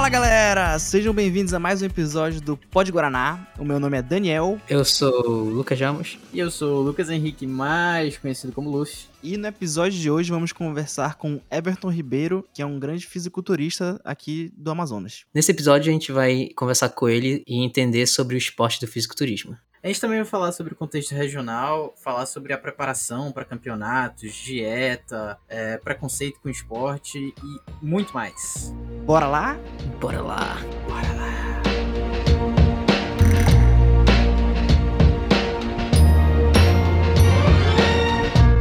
[0.00, 3.46] Fala galera, sejam bem-vindos a mais um episódio do Pod Guaraná.
[3.58, 4.58] O meu nome é Daniel.
[4.66, 6.18] Eu sou o Lucas Jamos.
[6.32, 9.10] E eu sou o Lucas Henrique, mais conhecido como Luffy.
[9.22, 14.00] E no episódio de hoje vamos conversar com Everton Ribeiro, que é um grande fisiculturista
[14.02, 15.26] aqui do Amazonas.
[15.34, 19.54] Nesse episódio a gente vai conversar com ele e entender sobre o esporte do fisiculturismo.
[19.82, 24.34] A gente também vai falar sobre o contexto regional, falar sobre a preparação para campeonatos,
[24.34, 28.74] dieta, é, preconceito com esporte e muito mais.
[29.06, 29.58] Bora lá?
[29.98, 30.58] Bora lá.
[30.86, 31.30] Bora lá.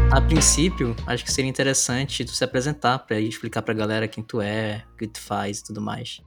[0.09, 4.39] A princípio, acho que seria interessante tu se apresentar para explicar pra galera quem tu
[4.39, 6.21] é, o que tu faz e tudo mais.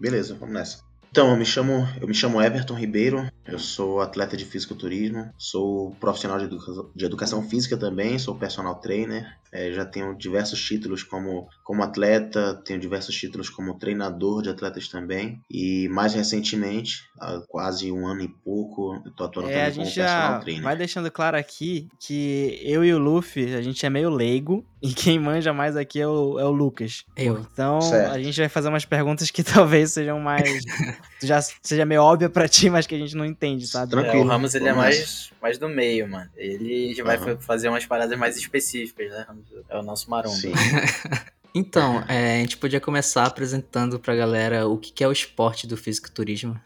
[0.00, 0.88] Beleza, vamos nessa.
[1.10, 5.92] Então, eu me chamo, eu me chamo Everton Ribeiro, eu sou atleta de fisiculturismo, sou
[5.98, 11.02] profissional de, educa de educação física também, sou personal trainer, é, já tenho diversos títulos
[11.02, 17.40] como, como atleta, tenho diversos títulos como treinador de atletas também, e mais recentemente, há
[17.48, 20.62] quase um ano e pouco, eu tô atuando é, também como personal trainer.
[20.62, 24.92] Vai deixando claro aqui que eu e o Luffy, a gente é meio leigo, e
[24.92, 27.04] quem manja mais aqui é o, é o Lucas.
[27.16, 27.44] Eu.
[27.52, 28.12] Então, Certo.
[28.12, 30.62] a gente vai fazer umas perguntas que talvez sejam mais.
[31.22, 33.90] já seja meio óbvia pra ti, mas que a gente não entende, sabe?
[33.90, 34.22] Tranquilo.
[34.22, 36.28] É, o Ramos ele é mais, mais do meio, mano.
[36.36, 39.26] Ele já vai fazer umas paradas mais específicas, né?
[39.68, 40.36] É o nosso maromba.
[40.36, 40.52] Sim.
[41.54, 45.66] Então, é, a gente podia começar apresentando pra galera o que que é o esporte
[45.66, 46.60] do fisiculturismo.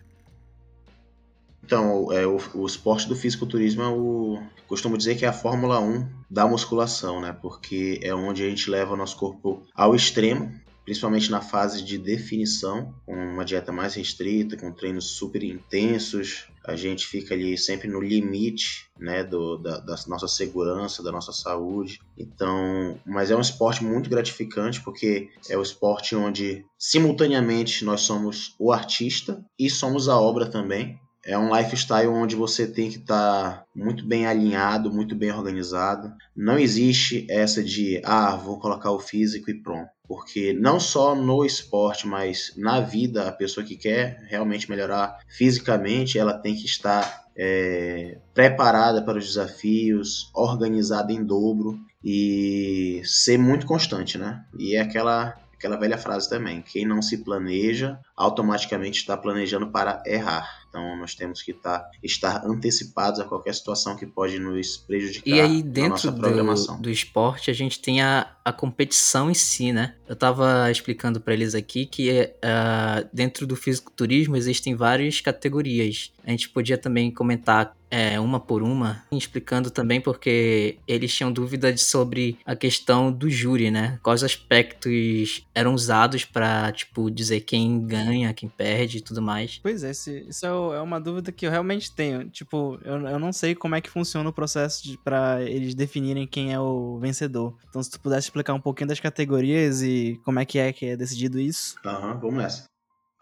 [1.65, 4.43] Então, é, o, o esporte do fisiculturismo é o.
[4.67, 7.33] Costumo dizer que é a Fórmula 1 da musculação, né?
[7.41, 10.53] Porque é onde a gente leva o nosso corpo ao extremo,
[10.85, 16.49] principalmente na fase de definição, com uma dieta mais restrita, com treinos super intensos.
[16.65, 19.25] A gente fica ali sempre no limite, né?
[19.25, 22.01] Do, da, da nossa segurança, da nossa saúde.
[22.17, 28.55] Então, mas é um esporte muito gratificante porque é o esporte onde simultaneamente nós somos
[28.59, 30.99] o artista e somos a obra também.
[31.25, 36.13] É um lifestyle onde você tem que estar muito bem alinhado, muito bem organizado.
[36.37, 39.89] Não existe essa de, ah, vou colocar o físico e pronto.
[40.07, 46.19] Porque não só no esporte, mas na vida, a pessoa que quer realmente melhorar fisicamente,
[46.19, 53.65] ela tem que estar é, preparada para os desafios, organizada em dobro e ser muito
[53.65, 54.45] constante, né?
[54.59, 60.03] E é aquela aquela velha frase também: quem não se planeja, automaticamente está planejando para
[60.05, 60.62] errar.
[60.73, 65.39] Então nós temos que estar, estar antecipados a qualquer situação que pode nos prejudicar E
[65.39, 66.81] aí, na dentro nossa do, programação.
[66.81, 69.95] do esporte, a gente tem a, a competição em si, né?
[70.09, 76.13] Eu tava explicando pra eles aqui que ah, dentro do fisiculturismo existem várias categorias.
[76.25, 81.83] A gente podia também comentar é, uma por uma, explicando também porque eles tinham dúvidas
[81.83, 83.99] sobre a questão do júri, né?
[84.03, 89.61] Quais aspectos eram usados pra, tipo, dizer quem ganha, quem perde e tudo mais.
[89.63, 92.31] Pois é, isso é, é uma dúvida que eu realmente tenho.
[92.31, 96.51] Tipo, eu, eu não sei como é que funciona o processo pra eles definirem quem
[96.51, 97.55] é o vencedor.
[97.69, 100.87] Então, se tu pudesse explicar um pouquinho das categorias e como é que é que
[100.87, 101.77] é decidido isso.
[101.85, 102.65] Aham, vamos nessa.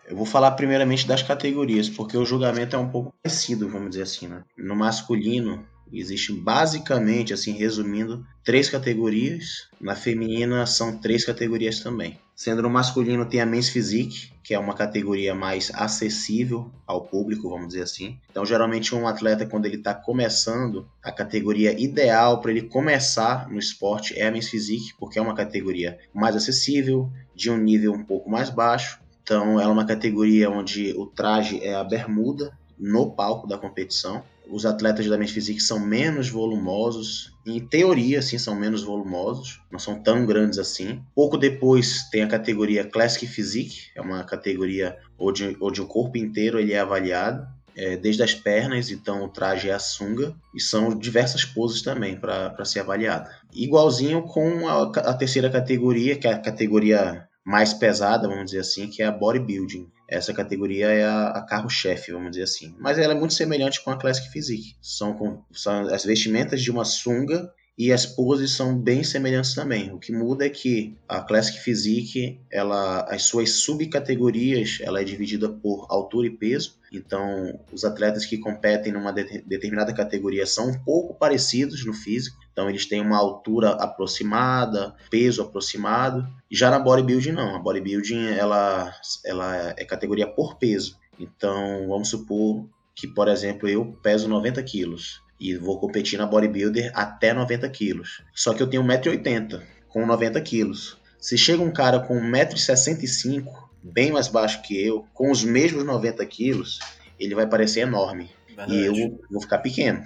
[0.06, 4.02] Eu vou falar primeiramente das categorias, porque o julgamento é um pouco parecido, vamos dizer
[4.02, 4.42] assim, né?
[4.56, 9.68] No masculino, existe basicamente, assim, resumindo, três categorias.
[9.80, 12.18] Na feminina, são três categorias também.
[12.34, 17.48] Sendo no masculino, tem a Men's Physique, que é uma categoria mais acessível ao público,
[17.48, 18.18] vamos dizer assim.
[18.30, 23.58] Então, geralmente, um atleta, quando ele está começando, a categoria ideal para ele começar no
[23.58, 28.04] esporte é a Men's Physique, porque é uma categoria mais acessível, de um nível um
[28.04, 29.00] pouco mais baixo.
[29.22, 34.22] Então, ela é uma categoria onde o traje é a bermuda no palco da competição.
[34.48, 39.78] Os atletas da Men's Physique são menos volumosos, em teoria, sim, são menos volumosos, não
[39.78, 41.02] são tão grandes assim.
[41.14, 46.58] Pouco depois tem a categoria Classic Physique, é uma categoria onde, onde o corpo inteiro
[46.58, 47.46] ele é avaliado,
[47.76, 52.16] é, desde as pernas, então o traje é a sunga, e são diversas poses também
[52.16, 53.30] para ser avaliada.
[53.54, 58.88] Igualzinho com a, a terceira categoria, que é a categoria mais pesada, vamos dizer assim,
[58.88, 59.88] que é a bodybuilding.
[60.10, 62.74] Essa categoria é a, a carro-chefe, vamos dizer assim.
[62.78, 64.74] Mas ela é muito semelhante com a Classic Physique.
[64.82, 69.90] São, com- são as vestimentas de uma sunga e as poses são bem semelhantes também.
[69.92, 75.48] O que muda é que a Classic Physique, ela, as suas subcategorias, ela é dividida
[75.48, 76.79] por altura e peso.
[76.92, 82.36] Então, os atletas que competem numa de- determinada categoria são um pouco parecidos no físico.
[82.52, 86.26] Então, eles têm uma altura aproximada, peso aproximado.
[86.50, 87.54] Já na bodybuilding, não.
[87.54, 88.92] A bodybuilding, ela,
[89.24, 90.98] ela é categoria por peso.
[91.18, 96.90] Então, vamos supor que, por exemplo, eu peso 90 quilos e vou competir na bodybuilder
[96.94, 98.22] até 90 quilos.
[98.34, 100.98] Só que eu tenho 1,80m com 90 quilos.
[101.18, 106.24] Se chega um cara com 1,65m bem mais baixo que eu, com os mesmos 90
[106.26, 106.78] quilos,
[107.18, 108.30] ele vai parecer enorme.
[108.46, 108.74] Verdade.
[108.74, 110.02] E eu vou ficar pequeno.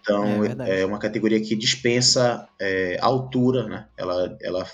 [0.00, 3.86] Então, É é, uma categoria que dispensa é, altura, né?
[3.96, 4.66] Ela, ela,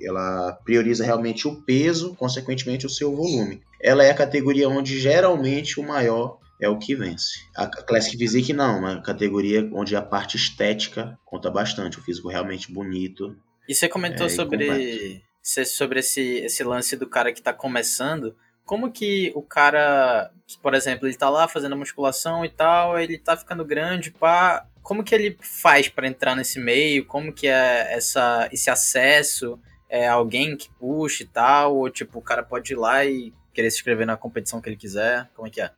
[0.00, 3.62] ela prioriza realmente o peso, consequentemente o seu volume.
[3.80, 7.40] Ela é a categoria onde geralmente o maior é o que vence.
[7.56, 11.98] A Classic Physique não, uma categoria onde a parte estética conta bastante.
[11.98, 13.36] O físico realmente bonito.
[13.68, 18.34] E você comentou É, sobre, sobre esse, esse lance do cara que tá começando.
[18.64, 20.30] Como que o cara,
[20.62, 24.66] por exemplo, ele tá lá fazendo musculação e tal, ele tá ficando grande, pá.
[24.82, 27.04] Como que ele faz pra entrar nesse meio?
[27.04, 29.60] Como que é essa, esse acesso?
[29.88, 31.76] É alguém que puxa e tal?
[31.76, 34.76] Ou tipo, o cara pode ir lá e querer se inscrever na competição que ele
[34.76, 35.30] quiser?
[35.34, 35.70] Como é que é?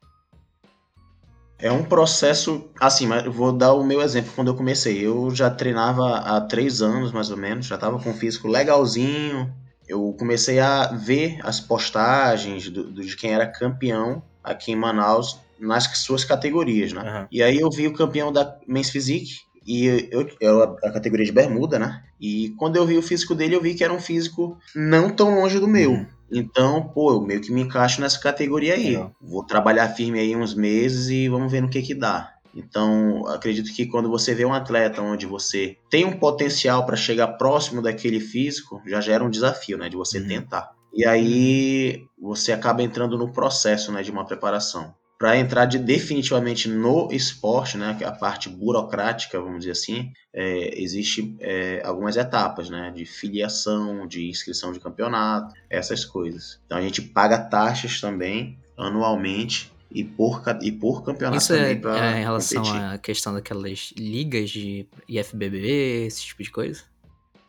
[1.58, 5.04] É um processo, assim, mas eu vou dar o meu exemplo quando eu comecei.
[5.06, 9.50] Eu já treinava há três anos, mais ou menos, já estava com um físico legalzinho.
[9.88, 15.38] Eu comecei a ver as postagens do, do- de quem era campeão aqui em Manaus
[15.58, 17.00] nas suas categorias, né?
[17.00, 17.28] Aham.
[17.32, 19.30] E aí eu vi o campeão da Men's Physique
[19.66, 22.02] e eu, eu a categoria de bermuda, né?
[22.20, 25.34] E quando eu vi o físico dele, eu vi que era um físico não tão
[25.34, 25.92] longe do meu.
[25.92, 26.06] Uhum.
[26.30, 28.96] Então, pô, eu meio que me encaixo nessa categoria aí.
[28.96, 29.12] Legal.
[29.20, 32.32] Vou trabalhar firme aí uns meses e vamos ver no que que dá.
[32.54, 37.28] Então, acredito que quando você vê um atleta onde você tem um potencial para chegar
[37.36, 40.26] próximo daquele físico, já gera um desafio, né, de você Uhum.
[40.26, 40.70] tentar.
[40.92, 44.94] E aí você acaba entrando no processo, né, de uma preparação.
[45.18, 50.80] Para entrar de, definitivamente no esporte, né, é a parte burocrática, vamos dizer assim, é,
[50.80, 56.60] existe é, algumas etapas, né, de filiação, de inscrição de campeonato, essas coisas.
[56.66, 61.80] Então a gente paga taxas também anualmente e por, e por campeonato Isso é, também
[61.80, 62.84] para é em relação competir.
[62.84, 66.82] à questão daquelas ligas de IFBB, esse tipo de coisa?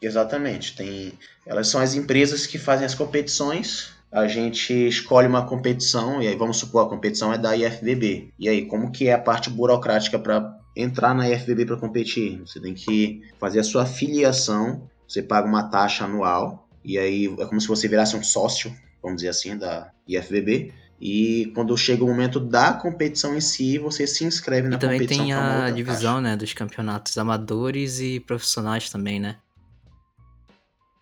[0.02, 0.76] Exatamente.
[0.76, 1.14] Tem,
[1.46, 3.92] elas são as empresas que fazem as competições.
[4.12, 8.34] A gente escolhe uma competição e aí vamos supor a competição é da IFBB.
[8.40, 12.40] E aí como que é a parte burocrática para entrar na IFBB para competir?
[12.46, 14.90] Você tem que fazer a sua filiação.
[15.08, 19.18] Você paga uma taxa anual e aí é como se você virasse um sócio, vamos
[19.18, 20.74] dizer assim, da IFBB.
[21.00, 25.00] E quando chega o momento da competição em si, você se inscreve na E também
[25.00, 29.36] competição tem a divisão, né, dos campeonatos amadores e profissionais também, né?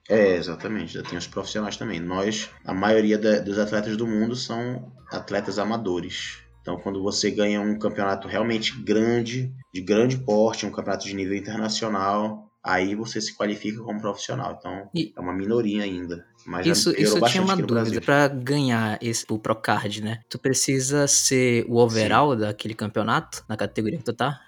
[0.09, 0.93] É, exatamente.
[0.93, 1.99] Já tem os profissionais também.
[1.99, 6.39] Nós, a maioria da- dos atletas do mundo são atletas amadores.
[6.61, 11.35] Então, quando você ganha um campeonato realmente grande, de grande porte, um campeonato de nível
[11.35, 14.55] internacional, aí você se qualifica como profissional.
[14.59, 16.25] Então, E- é uma minoria ainda.
[16.45, 18.01] Mas Isso, isso eu tinha uma dúvida.
[18.01, 20.19] Pra ganhar esse, o Procard, né?
[20.29, 24.39] Tu precisa ser o overall daquele campeonato, na categoria que tu tá?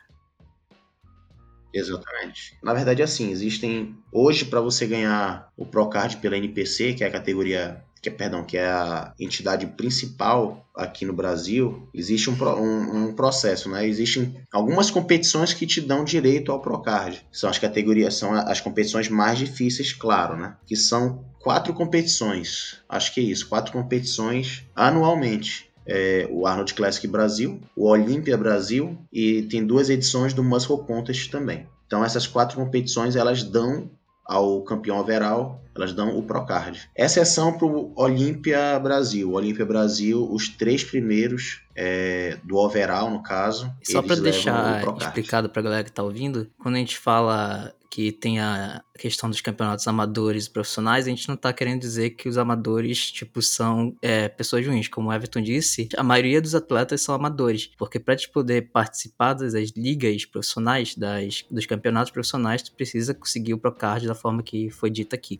[1.77, 2.57] Exatamente.
[2.63, 7.12] Na verdade, assim, existem hoje para você ganhar o Procard pela NPC, que é a
[7.12, 13.07] categoria, que é, perdão, que é a entidade principal aqui no Brasil, existe um, um-
[13.09, 13.85] um processo, né?
[13.88, 17.24] Existem algumas competições que te dão direito ao Procard.
[17.31, 20.56] São as categorias, são as competições mais difíceis, claro, né?
[20.65, 22.81] Que são quatro competições.
[22.89, 28.98] Acho que é isso, quatro competições anualmente é, o Arnold Classic Brasil, o Olympia Brasil
[29.12, 31.68] e tem duas edições do Muscle Contest também.
[31.86, 33.89] Então essas quatro competições elas dão
[34.28, 36.89] ao campeão overall, elas dão o Procard.
[36.96, 39.29] Exceção para o Olympia Brasil.
[39.29, 45.50] O Olympia Brasil, os três primeiros é, do overall, no caso, Só levam deixar explicado
[45.50, 49.88] pra galera que tá ouvindo, quando a gente fala que tem a questão dos campeonatos
[49.88, 54.27] amadores e profissionais, a gente não tá querendo dizer que os amadores, tipo, são é,
[54.27, 54.88] pessoas ruins.
[54.88, 57.67] Como o Everton disse, a maioria dos atletas são amadores.
[57.77, 63.53] Porque pra te poder participar das ligas profissionais, das, dos campeonatos profissionais, tu precisa conseguir
[63.53, 65.39] o Procard da forma que foi dita aqui.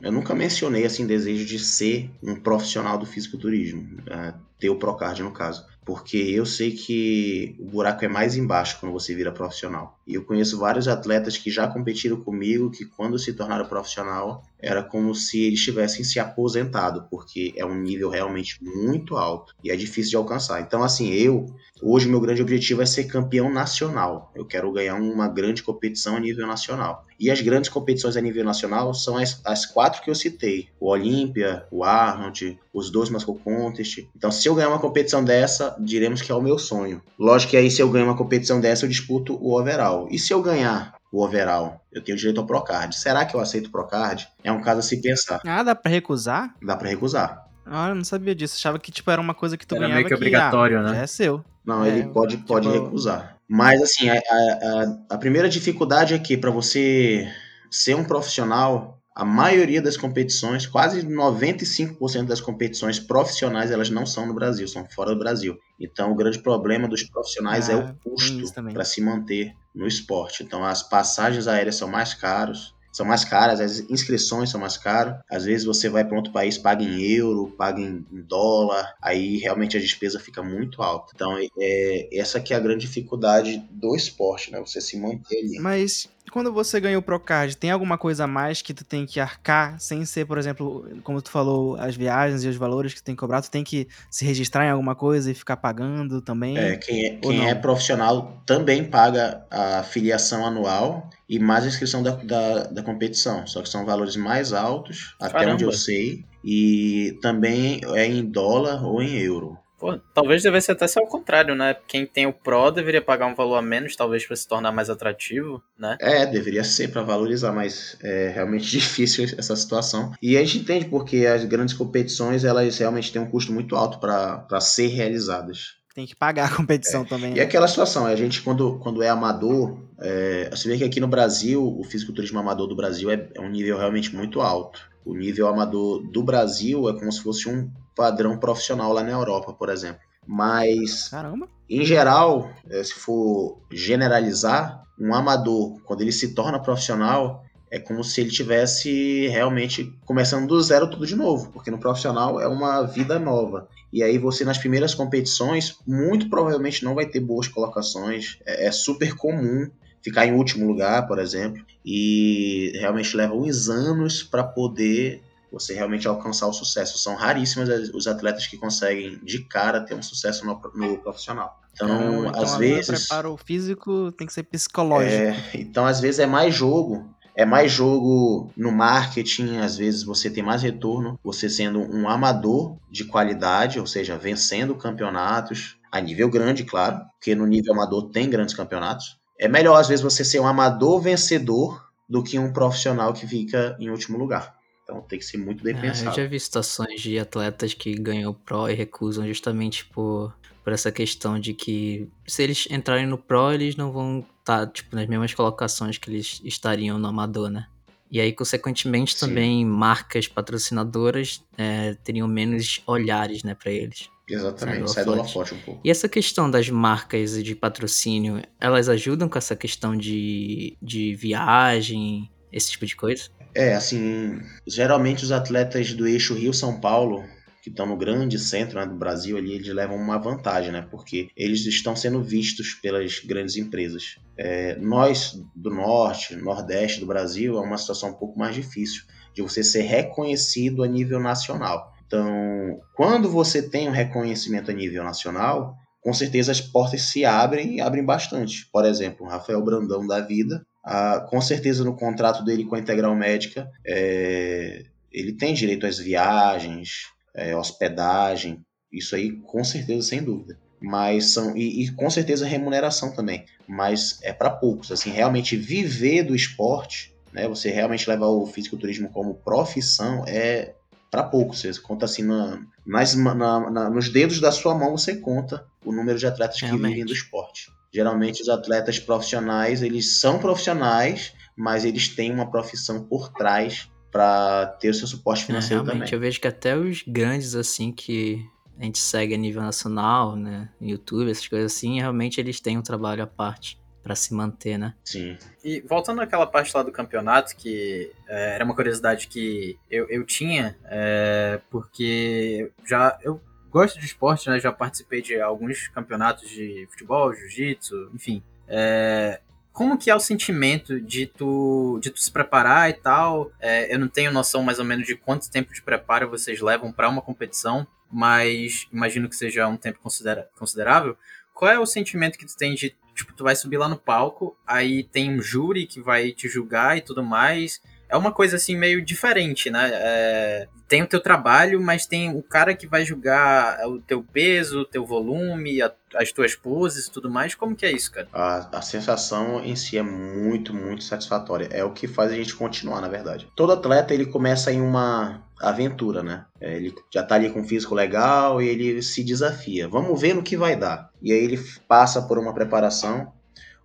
[0.00, 5.22] Eu nunca mencionei assim desejo de ser um profissional do fisiculturismo, é, ter o Procard
[5.22, 9.96] no caso, porque eu sei que o buraco é mais embaixo quando você vira profissional.
[10.04, 14.82] E eu conheço vários atletas que já competiram comigo que quando se tornaram profissional era
[14.82, 19.76] como se eles tivessem se aposentado, porque é um nível realmente muito alto e é
[19.76, 20.60] difícil de alcançar.
[20.60, 21.46] Então assim, eu
[21.80, 24.32] hoje meu grande objetivo é ser campeão nacional.
[24.34, 27.06] Eu quero ganhar uma grande competição a nível nacional.
[27.18, 30.90] E as grandes competições a nível nacional são as, as quatro que eu citei: o
[30.90, 34.08] Olímpia, o Arnold, os dois Muscle Contest.
[34.14, 37.00] Então, se eu ganhar uma competição dessa, diremos que é o meu sonho.
[37.18, 40.08] Lógico que aí, se eu ganhar uma competição dessa, eu disputo o overall.
[40.10, 42.94] E se eu ganhar o overall, eu tenho direito ao Procard.
[42.94, 44.28] Será que eu aceito o Procard?
[44.44, 45.40] É um caso a se pensar.
[45.46, 46.54] Ah, dá pra recusar?
[46.62, 47.46] Dá pra recusar.
[47.64, 48.56] Ah, eu não sabia disso.
[48.56, 50.90] Achava que, tipo, era uma coisa que tu Era ganhava meio que ah, obrigatório, né?
[50.90, 51.44] Já é seu.
[51.64, 53.38] Não, É, ele pode, pode tipo- recusar.
[53.48, 57.26] Mas, assim, a, a, a- a primeira dificuldade é que para você
[57.70, 64.26] ser um profissional, a maioria das competições, quase 95% das competições profissionais, elas não são
[64.26, 65.58] no Brasil, são fora do Brasil.
[65.80, 69.86] Então, o grande problema dos profissionais é Ah, o tem custo para se manter no
[69.86, 70.42] esporte.
[70.42, 75.18] Então, as passagens aéreas são mais caros, são mais caras, as inscrições são mais caras.
[75.30, 79.38] Às vezes você vai para outro país, paga em euro, paga em em dólar, aí
[79.38, 81.12] realmente a despesa fica muito alta.
[81.14, 84.60] Então, é, essa que é a grande dificuldade do esporte, né?
[84.60, 85.58] Você se manter ali.
[85.58, 89.20] Mas quando você ganha o Procard, tem alguma coisa a mais que tu tem que
[89.20, 93.04] arcar, sem ser, por exemplo, como tu falou, as viagens e os valores que tu
[93.04, 96.56] tem que cobrar, tu tem que se registrar em alguma coisa e ficar pagando também?
[96.58, 102.02] É, quem é, quem é profissional também paga a filiação anual e mais a inscrição
[102.02, 103.46] da, da, da competição.
[103.46, 105.54] Só que são valores mais altos, até Caramba.
[105.54, 106.24] onde eu sei.
[106.44, 109.58] E também é em dólar ou em euro.
[109.78, 111.76] Pô, talvez devesse até ser ao contrário, né?
[111.86, 114.88] Quem tem o Pro deveria pagar um valor a menos, talvez para se tornar mais
[114.88, 115.96] atrativo, né?
[116.00, 120.12] É, deveria ser para valorizar, mas é realmente difícil essa situação.
[120.22, 123.98] E a gente entende porque as grandes competições elas realmente têm um custo muito alto
[123.98, 125.76] para ser realizadas.
[125.94, 127.42] Tem que pagar a competição também, E né?
[127.42, 131.62] aquela situação, a gente quando, quando é amador, é, você vê que aqui no Brasil,
[131.62, 134.80] o fisiculturismo amador do Brasil é, é um nível realmente muito alto.
[135.06, 139.52] O nível amador do Brasil é como se fosse um padrão profissional lá na Europa,
[139.52, 140.00] por exemplo.
[140.26, 141.48] Mas Caramba.
[141.68, 148.02] em geral, eh, se for generalizar, um amador, quando ele se torna profissional, é como
[148.02, 152.82] se ele tivesse realmente começando do zero tudo de novo, porque no profissional é uma
[152.82, 153.68] vida nova.
[153.92, 158.38] E aí você nas primeiras competições, muito provavelmente não vai ter boas colocações.
[158.46, 159.68] É, é super comum
[160.02, 166.06] ficar em último lugar, por exemplo, e realmente leva uns anos para poder você realmente
[166.06, 166.98] alcançar o sucesso.
[166.98, 171.60] São raríssimos os atletas que conseguem de cara ter um sucesso no, no profissional.
[171.72, 175.14] Então, Caramba, às do vezes, preparo físico, tem que ser psicológico.
[175.14, 177.14] é, então às vezes é mais jogo.
[177.38, 182.78] É mais jogo no marketing, às vezes você tem mais retorno, você sendo um amador
[182.90, 188.30] de qualidade, ou seja, vencendo campeonatos a nível grande, claro, porque no nível amador tem
[188.30, 189.18] grandes campeonatos.
[189.38, 193.76] É melhor às vezes você ser um amador vencedor do que um profissional que fica
[193.78, 194.55] em último lugar.
[194.86, 196.14] Então tem que ser muito bem É, eu pensado.
[196.16, 200.92] já vi situações de atletas que ganham o Pro e recusam justamente por, por essa
[200.92, 205.34] questão de que se eles entrarem no Pro, eles não vão estar tipo, nas mesmas
[205.34, 207.66] colocações que eles estariam no Amador, né?
[208.08, 209.26] E aí, consequentemente, Sim.
[209.26, 214.08] também marcas patrocinadoras é, teriam menos olhares, né, para eles.
[214.28, 215.54] Exatamente, Sai do holofote.
[215.54, 215.80] um pouco.
[215.82, 222.30] E essa questão das marcas de patrocínio, elas ajudam com essa questão de, de viagem,
[222.52, 223.28] esse tipo de coisa?
[223.56, 227.24] É, assim, geralmente os atletas do eixo Rio-São Paulo,
[227.62, 230.86] que estão no grande centro né, do Brasil ali, eles levam uma vantagem, né?
[230.90, 234.16] Porque eles estão sendo vistos pelas grandes empresas.
[234.36, 239.40] É, nós, do norte, nordeste do Brasil, é uma situação um pouco mais difícil de
[239.40, 241.94] você ser reconhecido a nível nacional.
[242.06, 247.76] Então, quando você tem um reconhecimento a nível nacional, com certeza as portas se abrem
[247.76, 248.68] e abrem bastante.
[248.70, 252.78] Por exemplo, o Rafael Brandão da vida, ah, com certeza no contrato dele com a
[252.78, 260.22] Integral Médica, é, ele tem direito às viagens, é, hospedagem, isso aí com certeza, sem
[260.22, 260.58] dúvida.
[260.80, 264.92] Mas são e, e com certeza remuneração também, mas é para poucos.
[264.92, 267.48] Assim, realmente viver do esporte, né?
[267.48, 270.74] Você realmente levar o fisiculturismo como profissão é
[271.10, 271.60] para poucos.
[271.62, 275.90] Você conta assim na, nas, na- na- nos dedos da sua mão você conta o
[275.92, 276.90] número de atletas que Realmente.
[276.90, 277.70] vivem do esporte.
[277.96, 284.66] Geralmente os atletas profissionais, eles são profissionais, mas eles têm uma profissão por trás para
[284.78, 286.14] ter o seu suporte É, financeiro realmente, também.
[286.14, 288.44] eu vejo que até os grandes, assim, que
[288.78, 292.76] a gente segue a nível nacional, né, no YouTube, essas coisas assim, realmente eles têm
[292.76, 294.94] um trabalho à parte pra se manter, né?
[295.02, 295.38] Sim.
[295.64, 300.22] E voltando àquela parte lá do campeonato, que é, era uma curiosidade que eu, eu
[300.26, 303.40] tinha, é, porque já eu
[303.76, 304.58] gosto de esporte, né?
[304.58, 308.42] Já participei de alguns campeonatos de futebol, jiu-jitsu, enfim.
[308.66, 309.38] É,
[309.70, 313.52] como que é o sentimento de tu, de tu se preparar e tal?
[313.60, 316.90] É, eu não tenho noção mais ou menos de quanto tempo de preparo vocês levam
[316.90, 321.14] para uma competição, mas imagino que seja um tempo considera considerável.
[321.52, 324.56] Qual é o sentimento que tu tem de, tipo, tu vai subir lá no palco,
[324.66, 327.82] aí tem um júri que vai te julgar e tudo mais.
[328.08, 329.90] É uma coisa assim meio diferente, né?
[329.92, 334.80] É, tem o teu trabalho, mas tem o cara que vai julgar o teu peso,
[334.80, 337.54] o teu volume, a- as tuas poses e tudo mais.
[337.54, 338.28] Como que é isso, cara?
[338.32, 341.68] A, a sensação em si é muito, muito satisfatória.
[341.72, 343.48] É o que faz a gente continuar, na verdade.
[343.56, 346.44] Todo atleta ele começa em uma aventura, né?
[346.60, 349.88] É, ele já tá ali com um físico legal e ele se desafia.
[349.88, 351.10] Vamos ver no que vai dar.
[351.20, 351.58] E aí ele
[351.88, 353.32] passa por uma preparação,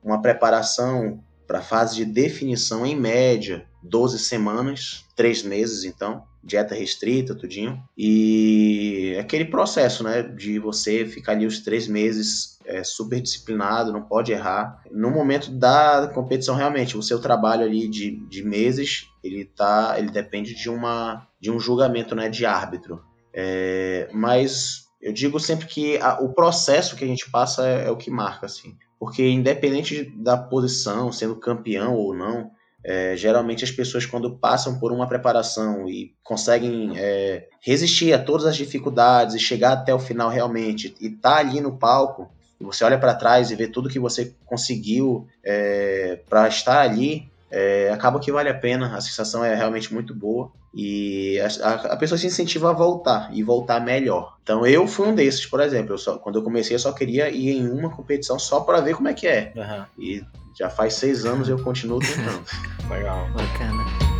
[0.03, 6.73] uma preparação para a fase de definição, em média, 12 semanas, 3 meses então, dieta
[6.73, 7.77] restrita, tudinho.
[7.97, 14.01] E aquele processo, né, de você ficar ali os três meses é, super disciplinado, não
[14.01, 14.81] pode errar.
[14.89, 20.09] No momento da competição, realmente, o seu trabalho ali de, de meses, ele tá, ele
[20.09, 23.03] depende de uma de um julgamento, né, de árbitro.
[23.33, 27.91] É, mas eu digo sempre que a, o processo que a gente passa é, é,
[27.91, 28.77] o que marca, assim.
[29.01, 32.51] Porque independente da posição, sendo campeão ou não,
[32.85, 38.45] é, geralmente as pessoas quando passam por uma preparação e conseguem é, resistir a todas
[38.45, 42.29] as dificuldades e chegar até o final realmente e tá ali no palco,
[42.59, 47.89] você olha para trás e vê tudo que você conseguiu é, para estar ali, é,
[47.91, 52.17] acaba que vale a pena, a sensação é realmente muito boa e a, a, pessoa
[52.17, 54.37] se incentiva a voltar e voltar melhor.
[54.41, 57.29] Então eu fui um desses, por exemplo, eu só, quando eu comecei eu só queria
[57.29, 59.51] ir em uma competição só para ver como é que é.
[59.55, 59.85] Uhum.
[59.99, 60.23] E
[60.57, 62.43] já faz seis anos eu continuo tentando.
[62.89, 63.27] Legal.
[63.33, 64.10] Bacana.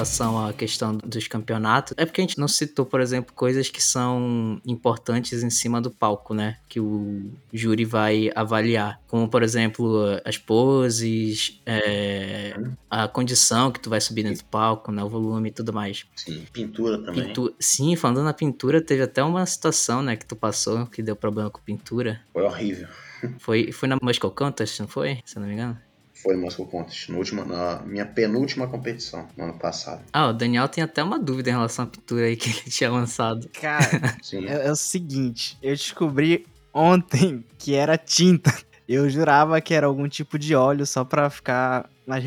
[0.00, 3.82] Relação à questão dos campeonatos, é porque a gente não citou, por exemplo, coisas que
[3.82, 6.56] são importantes em cima do palco, né?
[6.68, 9.00] Que o júri vai avaliar.
[9.06, 12.56] Como, por exemplo, as poses, é,
[12.88, 15.04] a condição que tu vai subir dentro do palco, né?
[15.04, 16.06] O volume e tudo mais.
[16.16, 17.26] Sim, pintura também.
[17.26, 17.54] Pintu...
[17.60, 21.50] Sim, falando na pintura, teve até uma situação, né, que tu passou, que deu problema
[21.50, 22.20] com pintura.
[22.32, 22.88] Foi horrível.
[23.38, 25.18] Foi, foi na Muscle Contest, não foi?
[25.26, 25.78] Se eu não me engano.
[26.22, 30.02] Foi Moscow Contest, no último, na minha penúltima competição, no ano passado.
[30.12, 32.90] Ah, o Daniel tem até uma dúvida em relação à pintura aí que ele tinha
[32.90, 33.48] lançado.
[33.60, 38.52] Cara, é, é o seguinte, eu descobri ontem que era tinta.
[38.90, 42.24] Eu jurava que era algum tipo de óleo só pra ficar mais,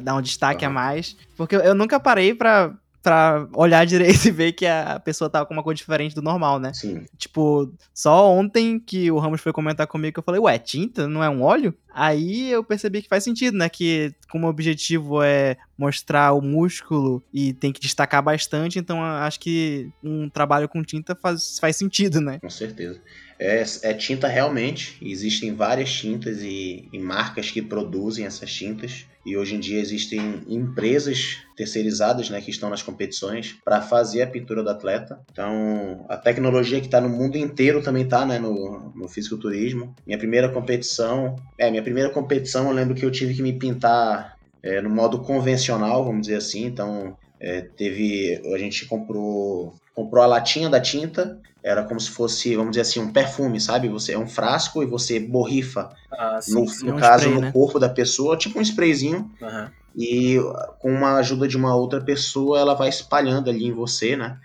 [0.00, 0.70] dar um destaque uhum.
[0.70, 1.16] a mais.
[1.36, 2.72] Porque eu nunca parei pra,
[3.04, 6.58] pra olhar direito e ver que a pessoa tava com uma cor diferente do normal,
[6.58, 6.72] né?
[6.72, 7.04] Sim.
[7.18, 11.22] Tipo, só ontem que o Ramos foi comentar comigo que eu falei, ué, tinta não
[11.22, 11.74] é um óleo?
[11.92, 13.68] Aí eu percebi que faz sentido, né?
[13.68, 19.38] Que como o objetivo é mostrar o músculo e tem que destacar bastante, então acho
[19.38, 22.38] que um trabalho com tinta faz, faz sentido, né?
[22.40, 23.00] Com certeza.
[23.38, 29.06] É, é tinta realmente, existem várias tintas e, e marcas que produzem essas tintas.
[29.24, 34.26] E hoje em dia existem empresas terceirizadas né, que estão nas competições para fazer a
[34.26, 35.18] pintura do atleta.
[35.32, 39.94] Então, a tecnologia que está no mundo inteiro também está né, no, no fisiculturismo.
[40.06, 44.36] Minha primeira competição, é, minha primeira competição eu lembro que eu tive que me pintar
[44.62, 46.64] é, no modo convencional, vamos dizer assim.
[46.64, 52.54] Então, é, teve, a gente comprou, comprou a latinha da tinta, era como se fosse,
[52.54, 53.88] vamos dizer assim, um perfume, sabe?
[53.88, 57.34] Você é um frasco e você borrifa, ah, sim, no, sim, no um caso, spray,
[57.34, 57.52] no né?
[57.52, 59.30] corpo da pessoa, tipo um sprayzinho.
[59.40, 59.68] Uhum.
[59.96, 60.36] E
[60.78, 64.38] com a ajuda de uma outra pessoa, ela vai espalhando ali em você, né?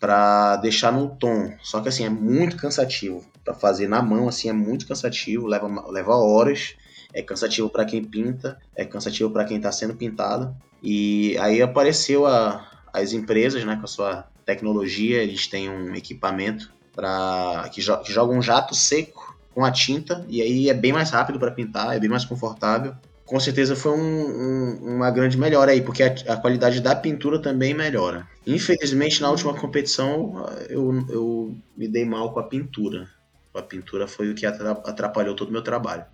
[0.00, 1.52] Pra deixar num tom.
[1.62, 3.24] Só que assim, é muito cansativo.
[3.44, 6.74] para fazer na mão, assim, é muito cansativo, leva, leva horas.
[7.14, 10.56] É cansativo para quem pinta, é cansativo para quem está sendo pintado.
[10.82, 16.70] E aí apareceu a, as empresas, né, com a sua tecnologia, eles têm um equipamento
[16.94, 20.92] para que, jo que joga um jato seco com a tinta e aí é bem
[20.92, 22.94] mais rápido para pintar, é bem mais confortável.
[23.24, 27.38] Com certeza foi um, um, uma grande melhora aí, porque a, a, qualidade da pintura
[27.38, 28.26] também melhora.
[28.46, 33.08] Infelizmente, na última competição, eu, eu me dei mal com a pintura.
[33.54, 36.04] A pintura foi o que atrapalhou todo o meu trabalho.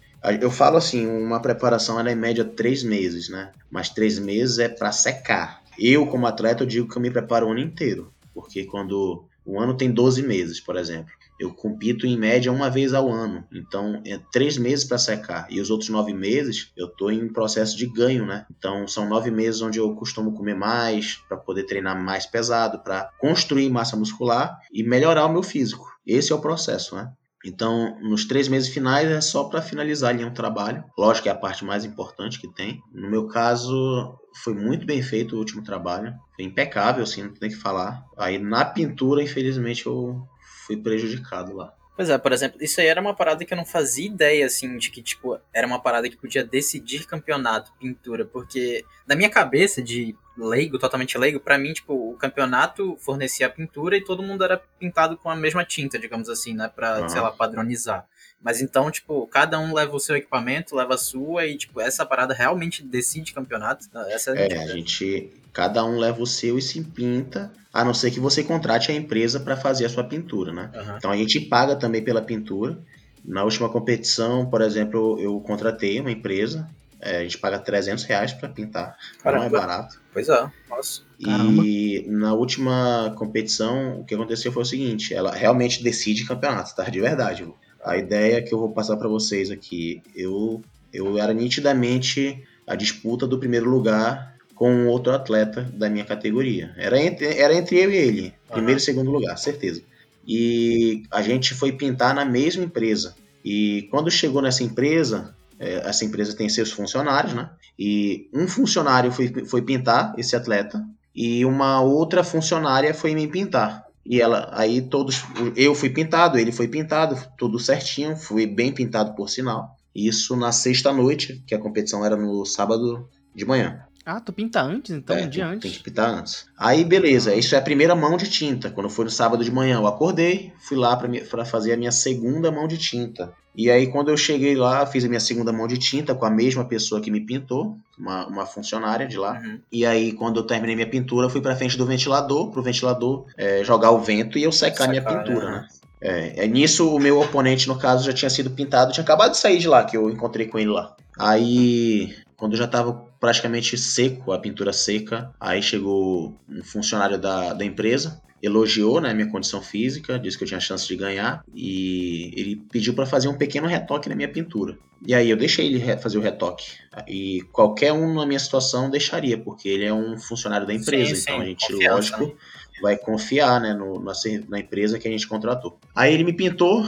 [0.41, 3.53] Eu falo assim, uma preparação ela é em média três meses, né?
[3.71, 5.63] Mas três meses é para secar.
[5.79, 8.13] Eu, como atleta, eu digo que eu me preparo o ano inteiro.
[8.35, 12.93] Porque quando o ano tem 12 meses, por exemplo, eu compito em média uma vez
[12.93, 13.45] ao ano.
[13.53, 15.47] Então, é três meses para secar.
[15.49, 18.45] E os outros nove meses, eu estou em processo de ganho, né?
[18.51, 23.09] Então, são nove meses onde eu costumo comer mais, para poder treinar mais pesado, para
[23.19, 25.87] construir massa muscular e melhorar o meu físico.
[26.05, 27.13] Esse é o processo, né?
[27.49, 30.85] Então, nos três meses finais é só para finalizar ali um trabalho.
[30.99, 32.83] Lógico que é a parte mais importante que tem.
[32.93, 36.15] No meu caso, foi muito bem feito o último trabalho.
[36.37, 38.05] Foi impecável, assim, não tem que falar.
[38.19, 40.23] Aí na pintura, infelizmente, eu
[40.67, 41.73] fui prejudicado lá.
[41.99, 44.79] Pois é, por exemplo, isso aí era uma parada que eu não fazia ideia, assim,
[44.79, 49.83] de que, tipo, era uma parada que podia decidir campeonato, pintura, porque na minha cabeça
[49.83, 54.45] de leigo, totalmente leigo, para mim, tipo, o campeonato fornecia a pintura e todo mundo
[54.45, 57.09] era pintado com a mesma tinta, digamos assim, né, pra, uhum.
[57.09, 58.07] sei lá, padronizar.
[58.41, 62.07] Mas então, tipo, cada um leva o seu equipamento, leva a sua e, tipo, essa
[62.07, 63.87] parada realmente decide campeonato?
[64.09, 68.11] Essa é, a gente, cada um leva o seu e se pinta, a não ser
[68.13, 70.71] que você contrate a empresa para fazer a sua pintura, né?
[70.73, 70.97] Uhum.
[70.97, 72.79] Então a gente paga também pela pintura.
[73.25, 76.69] Na última competição, por exemplo, eu contratei uma empresa
[77.01, 78.97] É, a gente paga 300 reais pra pintar.
[79.25, 79.61] Não é Caramba.
[79.61, 80.01] barato.
[80.13, 81.03] Pois é, nossa.
[81.25, 81.63] Caramba.
[81.65, 86.85] E na última competição, o que aconteceu foi o seguinte: ela realmente decide campeonato, tá?
[86.85, 87.47] De verdade.
[87.85, 90.63] A ideia que eu vou passar pra vocês aqui, eu,
[90.93, 96.75] eu era nitidamente a disputa do primeiro lugar com outro atleta da minha categoria.
[96.77, 99.83] Era entre, era entre eu e ele, primeiro e segundo lugar, certeza.
[100.27, 103.15] E a gente foi pintar na mesma empresa.
[103.45, 107.49] E quando chegou nessa empresa, é, essa empresa tem seus funcionários, né?
[107.79, 113.88] E um funcionário foi, foi pintar esse atleta e uma outra funcionária foi me pintar.
[114.09, 115.23] E ela, aí todos,
[115.55, 119.77] eu fui pintado, ele foi pintado, tudo certinho, fui bem pintado por sinal.
[119.95, 123.81] Isso na sexta noite, que a competição era no sábado de manhã.
[124.07, 125.71] Ah, tu pinta antes, então, É, um dia tem- antes.
[125.71, 126.47] Tem que pintar antes.
[126.59, 128.71] Aí, beleza, isso é a primeira mão de tinta.
[128.71, 132.51] Quando foi no sábado de manhã, eu acordei, fui lá pra fazer a minha segunda
[132.51, 133.31] mão de tinta.
[133.59, 136.31] E aí, quando eu cheguei lá, fiz a minha segunda mão de tinta com a
[136.31, 139.33] mesma pessoa que me pintou, uma, uma funcionária de lá.
[139.33, 139.59] Uhum.
[139.73, 143.27] E aí, quando eu terminei minha pintura, eu fui pra frente do ventilador, pro ventilador
[143.37, 145.57] é, jogar o vento e eu secar minha Secar, pintura, né?
[145.57, 145.69] né?
[146.01, 149.39] É, é, nisso, o meu oponente, no caso, já tinha sido pintado, tinha acabado de
[149.39, 150.95] sair de lá, que eu encontrei com ele lá.
[151.19, 157.65] Aí, quando já tava praticamente seco, a pintura seca, aí chegou um funcionário da, da
[157.65, 162.57] empresa, elogiou né, minha condição física, disse que eu tinha chance de ganhar, e ele
[162.71, 164.79] pediu para fazer um pequeno retoque na minha pintura.
[165.07, 166.65] E aí eu deixei ele fazer o retoque.
[167.07, 171.21] E qualquer um na minha situação deixaria, porque ele é um funcionário da empresa, Sim,
[171.21, 172.39] então sim, a gente, confiança, lógico,
[172.83, 174.13] vai confiar né, no- na,
[174.49, 175.79] na empresa que a gente contratou.
[175.95, 176.85] Aí ele me pintou,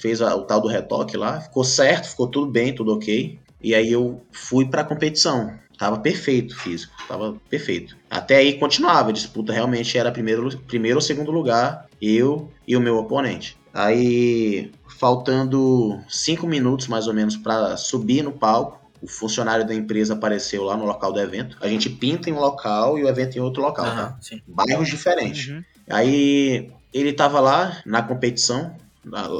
[0.00, 3.38] fez a- o tal do retoque lá, ficou certo, ficou tudo bem, tudo ok.
[3.62, 5.58] E aí eu fui pra competição.
[5.78, 7.96] Tava perfeito o físico, tava perfeito.
[8.10, 12.80] Até aí continuava, a disputa realmente era primeiro, primeiro ou segundo lugar, eu e o
[12.80, 13.56] meu oponente.
[13.72, 20.14] Aí, faltando cinco minutos mais ou menos pra subir no palco, o funcionário da empresa
[20.14, 21.56] apareceu lá no local do evento.
[21.60, 24.18] A gente pinta em um local e o evento em outro local, tá?
[24.20, 24.42] Sim.
[24.48, 25.48] Bairros diferentes.
[25.48, 25.62] Uhum.
[25.88, 28.74] Aí ele tava lá na competição,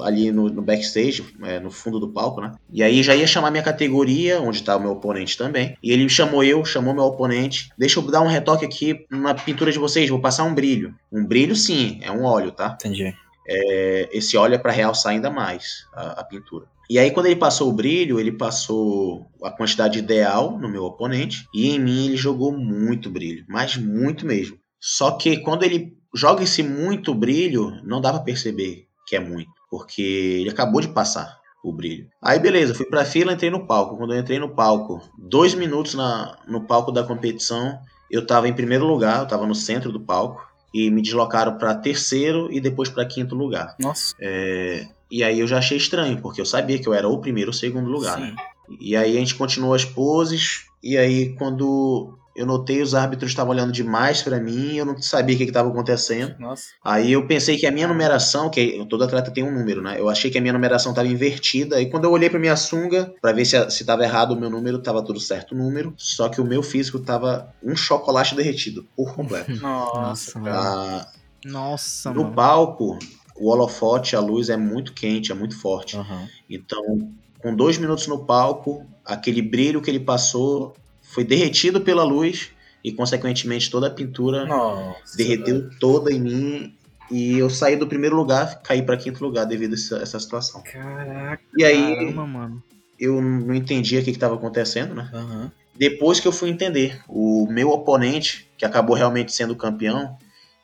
[0.02, 2.52] ali no, no backstage, é, no fundo do palco, né?
[2.72, 5.76] E aí já ia chamar minha categoria, onde tá o meu oponente também.
[5.82, 7.70] E ele chamou eu, chamou meu oponente.
[7.76, 10.94] Deixa eu dar um retoque aqui na pintura de vocês, vou passar um brilho.
[11.12, 12.76] Um brilho sim, é um óleo, tá?
[12.80, 13.14] Entendi.
[13.48, 16.66] É, esse óleo é para realçar ainda mais a, a pintura.
[16.90, 21.46] E aí, quando ele passou o brilho, ele passou a quantidade ideal no meu oponente.
[21.54, 24.58] E em mim ele jogou muito brilho, mas muito mesmo.
[24.80, 29.50] Só que quando ele joga esse muito brilho, não dá pra perceber que é muito,
[29.70, 30.02] porque
[30.40, 32.08] ele acabou de passar o brilho.
[32.22, 33.96] Aí beleza, fui pra fila, entrei no palco.
[33.96, 37.78] Quando eu entrei no palco, dois minutos na, no palco da competição,
[38.10, 41.74] eu tava em primeiro lugar, eu tava no centro do palco e me deslocaram para
[41.74, 43.74] terceiro e depois para quinto lugar.
[43.78, 44.14] Nossa.
[44.20, 47.50] É, e aí eu já achei estranho, porque eu sabia que eu era o primeiro
[47.50, 48.18] ou segundo lugar.
[48.20, 48.34] né?
[48.68, 48.76] Sim.
[48.80, 53.52] E aí a gente continuou as poses, e aí quando eu notei os árbitros estavam
[53.52, 56.36] olhando demais para mim, eu não sabia o que estava acontecendo.
[56.38, 56.68] Nossa.
[56.84, 59.98] Aí eu pensei que a minha numeração, que todo atleta tem um número, né?
[59.98, 61.76] Eu achei que a minha numeração estava invertida.
[61.76, 64.48] Aí quando eu olhei para minha sunga para ver se se estava errado o meu
[64.48, 65.92] número, tava tudo certo o número.
[65.96, 69.50] Só que o meu físico tava um chocolate derretido por completo.
[69.60, 69.98] Nossa.
[70.00, 70.56] Nossa, mano.
[70.56, 71.08] Ah,
[71.44, 72.34] Nossa, no mano.
[72.36, 72.98] palco,
[73.36, 75.96] o holofote, a luz é muito quente, é muito forte.
[75.96, 76.28] Aham.
[76.48, 80.74] Então, com dois minutos no palco, aquele brilho que ele passou
[81.08, 82.50] foi derretido pela luz
[82.84, 85.16] e, consequentemente, toda a pintura Nossa.
[85.16, 86.74] derreteu toda em mim.
[87.10, 90.62] E eu saí do primeiro lugar, caí para quinto lugar devido a essa, essa situação.
[90.62, 91.42] Caraca.
[91.56, 92.62] E aí Caramba, mano.
[93.00, 95.08] eu não entendia o que estava acontecendo, né?
[95.12, 95.50] Aham.
[95.74, 100.16] Depois que eu fui entender, o meu oponente, que acabou realmente sendo campeão,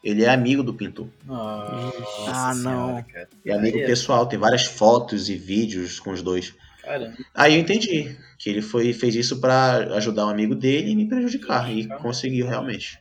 [0.03, 1.07] ele é amigo do pintor.
[1.25, 2.87] Nossa Ah, não.
[3.03, 3.07] senhora.
[3.47, 6.53] É amigo é- pessoal, tem várias fotos e vídeos com os dois.
[6.85, 7.17] Caramba.
[7.35, 11.09] Aí eu entendi que ele foi fez isso pra ajudar um amigo dele e me
[11.09, 11.73] prejudicar.
[11.73, 12.99] E conseguiu realmente.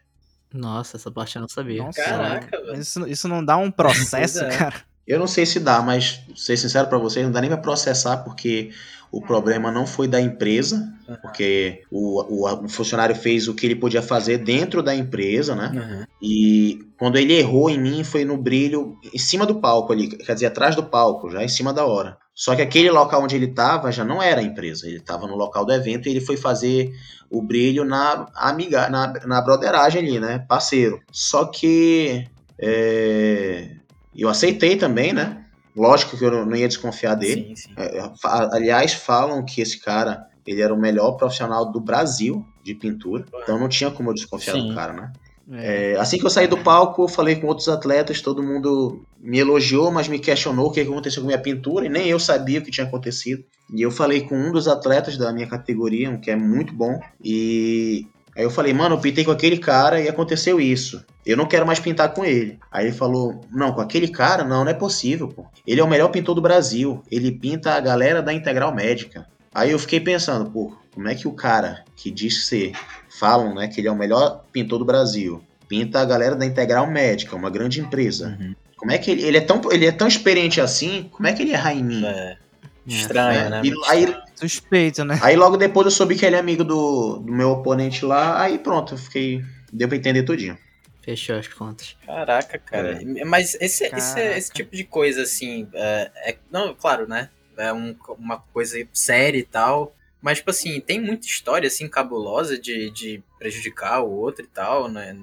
[0.54, 1.84] Nossa, essa parte eu não sabia.
[1.84, 2.80] Nossa, Caraca, velho.
[2.80, 4.58] Isso, isso não dá um processo, é.
[4.58, 4.76] cara?
[5.06, 8.18] Eu não sei se dá, mas ser sincero pra vocês, não dá nem pra processar
[8.18, 8.72] porque
[9.14, 13.76] o problema não foi da empresa, porque o, o, o funcionário fez o que ele
[13.76, 15.72] podia fazer dentro da empresa, né?
[15.76, 16.08] Aham.
[16.20, 20.34] E quando ele errou em mim foi no brilho em cima do palco ali, quer
[20.34, 22.18] dizer, atrás do palco, já em cima da hora.
[22.34, 25.36] Só que aquele local onde ele estava já não era a empresa, ele estava no
[25.36, 26.92] local do evento e ele foi fazer
[27.30, 30.44] o brilho na amiga, na, na broderagem ali, né?
[30.50, 31.00] Parceiro.
[31.12, 32.26] Só que
[32.58, 33.76] é,
[34.16, 35.43] eu aceitei também, né?
[35.76, 37.56] Lógico que eu não- ia desconfiar dele.
[37.56, 37.74] Sim, sim.
[37.78, 38.12] É,
[38.52, 43.26] aliás, falam que esse cara ele era o melhor profissional do Brasil de pintura.
[43.42, 44.70] Então não tinha como eu desconfiar Sim.
[44.70, 45.14] do cara, né?
[45.52, 49.40] É, assim que eu saí do palco, eu falei com outros atletas, todo mundo me
[49.40, 52.62] elogiou, mas me questionou o que aconteceu com minha pintura, e nem eu sabia o
[52.62, 53.44] que tinha acontecido.
[53.74, 56.98] E eu falei com um dos atletas da minha categoria, um que é muito bom,
[57.22, 61.04] e aí eu falei, mano, eu pintei com aquele cara e aconteceu isso.
[61.26, 62.60] Eu não quero mais pintar com ele.
[62.72, 65.46] Aí ele falou, não, com aquele cara, não, não é possível, pô.
[65.66, 67.02] Ele é o melhor pintor do Brasil.
[67.12, 69.26] Ele pinta a galera da Integral Médica.
[69.54, 72.74] Aí eu fiquei pensando, pô, como é que o cara que diz ser,
[73.20, 76.88] falam, né, que ele é o melhor pintor do Brasil, pinta a galera da Integral
[76.88, 78.38] Médica, uma grande empresa.
[78.40, 78.56] Uhum.
[78.78, 81.10] Como é que ele, ele é tão ele é tão experiente assim?
[81.12, 82.06] Como é que ele erra em mim?
[82.06, 82.38] É.
[82.86, 83.62] Estranho, né?
[83.64, 84.16] E aí.
[84.36, 85.18] Suspeito, né?
[85.22, 88.60] aí logo depois eu soube que ele é amigo do, do meu oponente lá, aí
[88.60, 89.42] pronto, eu fiquei
[89.72, 90.58] deu pra entender tudinho.
[91.02, 91.98] Fechou as contas.
[92.06, 93.00] Caraca, cara.
[93.26, 94.38] Mas esse, esse, Caraca.
[94.38, 97.30] esse tipo de coisa, assim, é, é- não, claro, né?
[97.58, 99.94] É um- uma coisa séria e tal.
[100.22, 104.88] Mas, tipo assim, tem muita história, assim, cabulosa de, de prejudicar o outro e tal,
[104.88, 105.14] né?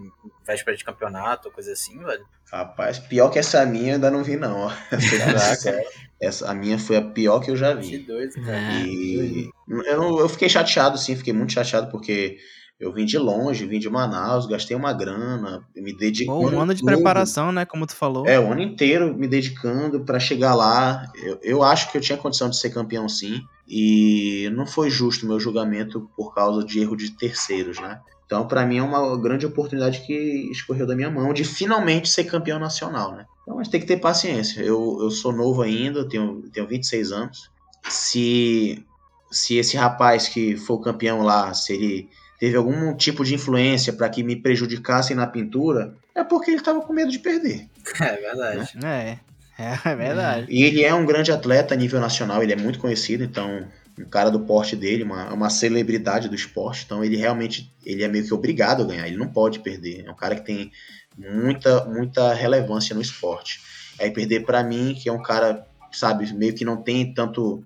[0.46, 2.26] Véspera de campeonato ou coisa assim, velho.
[2.52, 4.70] Rapaz, pior que essa minha eu ainda não vi não, ó.
[5.18, 5.82] Caraca.
[6.20, 7.98] essa a minha foi a pior que eu já vi.
[7.98, 8.56] doido, cara.
[8.56, 8.83] É.
[8.85, 9.50] E
[9.87, 12.37] eu, eu fiquei chateado, sim, fiquei muito chateado porque
[12.80, 16.26] eu vim de longe, vim de Manaus, gastei uma grana, me dediquei.
[16.26, 17.66] Pô, um ano de preparação, né?
[17.66, 18.26] Como tu falou.
[18.26, 21.11] É, o ano inteiro me dedicando pra chegar lá.
[21.22, 23.42] Eu, eu acho que eu tinha condição de ser campeão, sim.
[23.68, 28.00] E não foi justo o meu julgamento por causa de erro de terceiros, né?
[28.24, 30.14] Então, pra mim, é uma grande oportunidade que
[30.50, 33.26] escorreu da minha mão de finalmente ser campeão nacional, né?
[33.50, 34.60] Então, mas tem que ter paciência.
[34.60, 37.50] Eu, eu sou novo ainda, tenho, tenho 26 anos.
[37.88, 38.80] Se,
[39.28, 42.08] se esse rapaz que foi o campeão lá, se ele
[42.38, 46.80] teve algum tipo de influência pra que me prejudicassem na pintura, é porque ele tava
[46.80, 47.66] com medo de perder.
[48.00, 48.70] É verdade.
[48.84, 49.18] É,
[49.58, 50.46] é, é verdade.
[50.48, 53.66] E ele é um grande atleta a nível nacional, ele é muito conhecido, então
[53.98, 58.08] um cara do porte dele, uma, uma celebridade do esporte, então ele realmente ele é
[58.08, 60.04] meio que obrigado a ganhar, ele não pode perder.
[60.06, 60.70] É um cara que tem
[61.16, 63.60] muita muita relevância no esporte.
[63.98, 67.62] Aí perder pra mim, que é um cara, sabe, meio que não tem tanto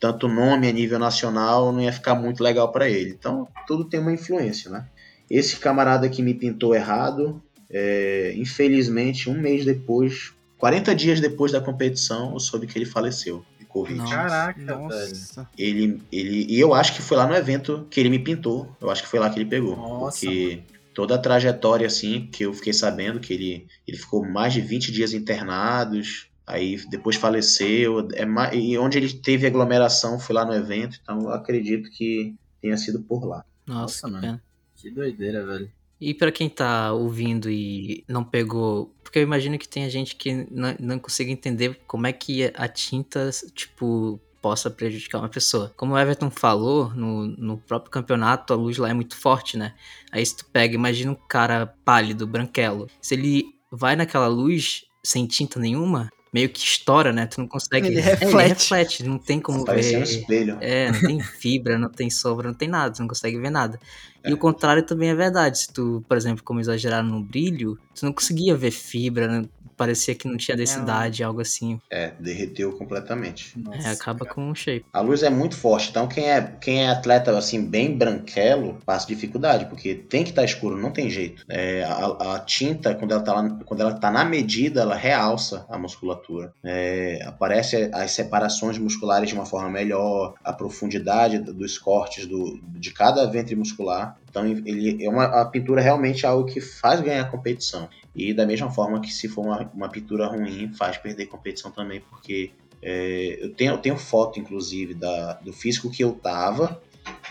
[0.00, 3.10] tanto nome a nível nacional, não ia ficar muito legal pra ele.
[3.10, 4.86] Então tudo tem uma influência, né?
[5.28, 11.60] Esse camarada que me pintou errado, é, infelizmente, um mês depois, 40 dias depois da
[11.60, 13.98] competição, eu soube que ele faleceu de Covid.
[13.98, 14.14] Nossa.
[14.14, 15.48] Caraca, Nossa.
[15.58, 18.74] Ele, ele, e eu acho que foi lá no evento que ele me pintou.
[18.80, 19.76] Eu acho que foi lá que ele pegou.
[19.76, 20.62] Nossa, porque
[20.98, 24.90] toda a trajetória, assim, que eu fiquei sabendo que ele, ele ficou mais de 20
[24.90, 26.26] dias internados.
[26.44, 28.08] Aí depois faleceu.
[28.14, 30.98] É, ma- e onde ele teve aglomeração foi lá no evento.
[31.00, 33.44] Então eu acredito que tenha sido por lá.
[33.64, 34.40] Nossa, Nossa, que mano.
[34.74, 35.70] Que doideira, velho.
[36.00, 38.92] E pra quem tá ouvindo e não pegou.
[39.04, 42.66] Porque eu imagino que tenha gente que não, não consiga entender como é que a
[42.66, 45.70] tinta, tipo, possa prejudicar uma pessoa.
[45.76, 49.74] Como o Everton falou, no, no próprio campeonato a luz lá é muito forte, né?
[50.10, 52.86] Aí se tu pega, imagina um cara pálido, branquelo.
[53.00, 57.26] Se ele vai naquela luz sem tinta nenhuma, meio que estoura, né?
[57.26, 57.88] Tu não consegue.
[57.88, 58.48] Ele É, reflete.
[58.48, 60.10] reflete, não tem como Parecia um ver.
[60.18, 60.56] espelho.
[60.62, 63.78] É, não tem fibra, não tem sombra, não tem nada, tu não consegue ver nada.
[64.24, 65.58] E o contrário também é verdade.
[65.58, 69.48] Se tu, por exemplo, como exagerar no brilho, tu não conseguia ver fibra, né?
[69.78, 71.80] Parecia que não tinha densidade, algo assim.
[71.90, 73.58] É, derreteu completamente.
[73.58, 74.34] Nossa, É, acaba cara.
[74.34, 74.84] com o shape.
[74.92, 79.06] A luz é muito forte, então quem é, quem é atleta assim bem branquelo passa
[79.06, 81.44] dificuldade, porque tem que estar escuro, não tem jeito.
[81.48, 85.64] É, a, a tinta, quando ela, tá lá- quando ela tá na medida, ela realça
[85.70, 86.52] a musculatura.
[86.64, 92.90] É, aparece as separações musculares de uma forma melhor, a profundidade dos cortes do, de
[92.90, 94.16] cada ventre muscular.
[94.30, 97.88] Então ele é uma a pintura realmente é algo que faz ganhar a competição.
[98.18, 102.00] E da mesma forma que se for uma, uma pintura ruim, faz perder competição também,
[102.00, 102.50] porque
[102.82, 106.82] é, eu, tenho, eu tenho foto, inclusive, da, do físico que eu tava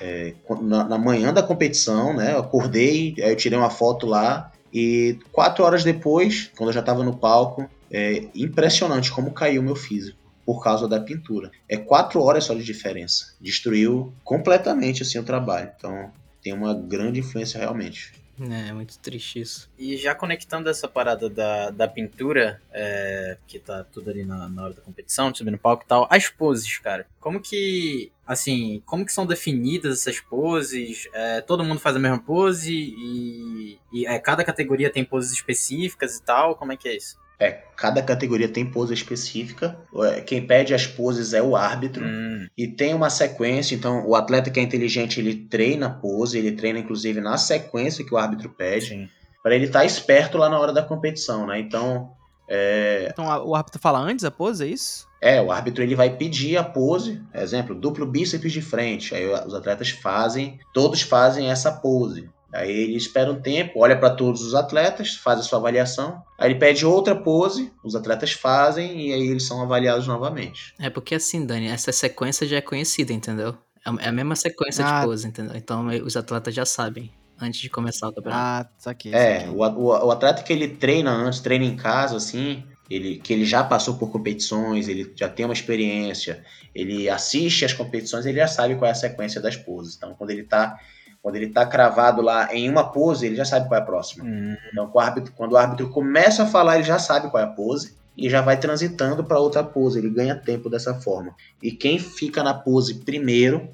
[0.01, 2.33] é, na, na manhã da competição, né?
[2.33, 6.81] Eu acordei, aí eu tirei uma foto lá e quatro horas depois, quando eu já
[6.81, 11.51] tava no palco, é impressionante como caiu o meu físico por causa da pintura.
[11.67, 13.35] É quatro horas só de diferença.
[13.41, 15.69] Destruiu completamente assim o trabalho.
[15.75, 18.13] Então tem uma grande influência realmente.
[18.39, 19.69] É, é muito triste isso.
[19.77, 24.63] E já conectando essa parada da, da pintura, é, que tá tudo ali na, na
[24.63, 27.07] hora da competição, subir no palco e tal, as poses, cara.
[27.19, 31.09] Como que, assim, como que são definidas essas poses?
[31.13, 36.17] É, todo mundo faz a mesma pose e, e é, cada categoria tem poses específicas
[36.17, 36.55] e tal?
[36.55, 37.17] Como é que é isso?
[37.39, 39.77] É, cada categoria tem pose específica.
[39.95, 42.03] É, Quem pede as poses é o árbitro.
[42.03, 46.37] Hum, E tem uma sequência, então o atleta que é inteligente, ele treina a pose,
[46.37, 49.09] ele treina inclusive na sequência que o árbitro pede,
[49.43, 51.59] para ele estar esperto lá na hora da competição, né?
[51.59, 52.11] Então,
[52.49, 55.07] é, Então o árbitro fala antes a pose, é isso?
[55.21, 59.53] é, o árbitro ele vai pedir a pose, exemplo, duplo bíceps de frente, aí os
[59.53, 62.29] atletas fazem, todos fazem essa pose.
[62.53, 66.21] Aí ele espera um tempo, olha para todos os atletas, faz a sua avaliação.
[66.39, 70.73] Aí ele pede outra pose, os atletas fazem e aí eles são avaliados novamente.
[70.79, 73.55] É porque assim, Dani, essa sequência já é conhecida, entendeu?
[73.99, 74.99] É a mesma sequência Ah.
[75.01, 75.55] de pose, entendeu?
[75.55, 78.69] Então os atletas já sabem antes de começar o campeonato.
[78.69, 79.13] Ah, saquei.
[79.13, 83.31] É, o, o, o atleta que ele treina antes, treina em casa, assim, ele, que
[83.33, 88.39] ele já passou por competições, ele já tem uma experiência, ele assiste as competições, ele
[88.39, 89.95] já sabe qual é a sequência das poses.
[89.95, 90.79] Então, quando ele tá,
[91.27, 94.23] quando ele tá cravado lá em uma pose, ele já sabe qual é a próxima.
[94.23, 97.45] Hum, Então, o árbitro- quando o árbitro começa a falar, ele já sabe qual é
[97.45, 99.99] a pose e já vai transitando para outra pose.
[99.99, 101.35] Ele ganha tempo dessa forma.
[101.61, 103.67] E quem fica na pose primeiro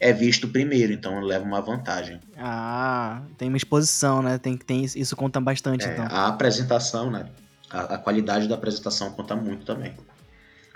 [0.00, 2.18] é visto primeiro, então leva uma vantagem.
[2.34, 4.38] Ah, tem uma exposição, né?
[4.38, 6.06] Tem, tem, isso- isso conta bastante, É, então.
[6.10, 7.26] a apresentação, né?
[7.68, 9.92] A, a qualidade da apresentação conta muito também.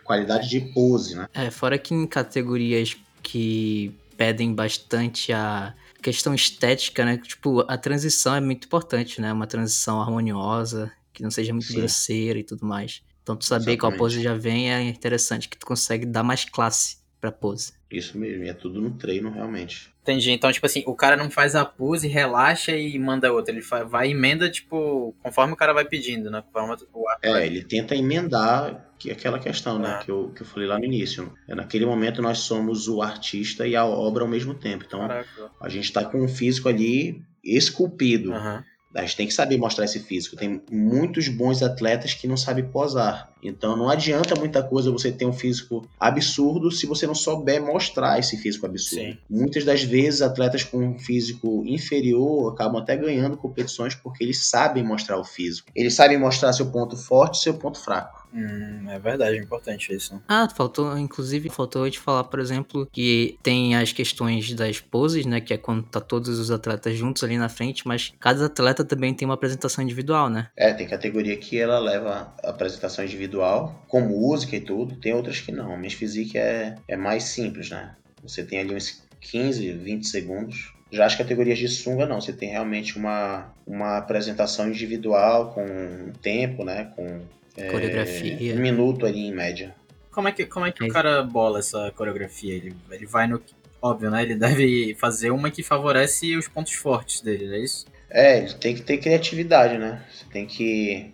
[0.04, 1.26] Qualidade de pose, né?
[1.32, 7.16] É, fora que em categorias que pedem bastante a questão estética, né?
[7.18, 9.32] Tipo, a transição é muito importante, né?
[9.32, 11.76] Uma transição harmoniosa, que não seja muito Sim.
[11.76, 13.02] grosseira e tudo mais.
[13.22, 13.98] Então tu saber qual Exatamente.
[13.98, 17.74] pose já vem é interessante, que tu consegue dar mais classe pra pose.
[17.90, 19.92] Isso mesmo, e é tudo no treino realmente.
[20.02, 20.30] entendi.
[20.30, 23.52] Então, tipo assim, o cara não faz a pose, relaxa e manda outra.
[23.52, 26.42] Ele vai e emenda, tipo, conforme o cara vai pedindo, né?
[26.42, 29.96] Conforme o É, ele tenta emendar que aquela questão, né?
[29.96, 30.04] Ah.
[30.04, 31.32] Que, eu, que eu falei lá no início.
[31.48, 34.84] É, naquele momento nós somos o artista e a obra ao mesmo tempo.
[34.86, 35.50] Então Caraca.
[35.58, 38.34] a gente tá com um físico ali esculpido.
[38.34, 38.62] Aham.
[38.92, 40.34] A gente tem que saber mostrar esse físico.
[40.34, 43.32] Tem muitos bons atletas que não sabem posar.
[43.40, 48.18] Então não adianta muita coisa você ter um físico absurdo se você não souber mostrar
[48.18, 49.12] esse físico absurdo.
[49.12, 49.18] Sim.
[49.30, 54.82] Muitas das vezes atletas com um físico inferior acabam até ganhando competições porque eles sabem
[54.82, 55.70] mostrar o físico.
[55.74, 58.19] Eles sabem mostrar seu ponto forte e seu ponto fraco.
[58.32, 60.20] Hum, é verdade, é importante isso.
[60.28, 65.26] Ah, faltou, inclusive, faltou eu te falar, por exemplo, que tem as questões das poses,
[65.26, 65.40] né?
[65.40, 69.12] Que é quando tá todos os atletas juntos ali na frente, mas cada atleta também
[69.12, 70.48] tem uma apresentação individual, né?
[70.56, 74.96] É, tem categoria que ela leva a apresentação individual, com música e tudo.
[74.96, 75.76] Tem outras que não.
[75.76, 77.96] Miss Physique é, é mais simples, né?
[78.22, 80.72] Você tem ali uns 15, 20 segundos.
[80.92, 82.20] Já as categorias de sunga, não.
[82.20, 86.92] Você tem realmente uma, uma apresentação individual com um tempo, né?
[86.96, 87.22] Com
[87.56, 88.54] é, Coreografia.
[88.54, 89.74] um minuto ali em média.
[90.10, 90.86] Como é que, como é que É.
[90.86, 92.54] o cara bola essa coreografia?
[92.54, 93.40] Ele, ele vai no.
[93.82, 94.22] Óbvio, né?
[94.22, 97.86] Ele deve fazer uma que favorece os pontos fortes dele, não é isso?
[98.10, 100.04] É, tem que ter criatividade, né?
[100.12, 101.12] Você tem que.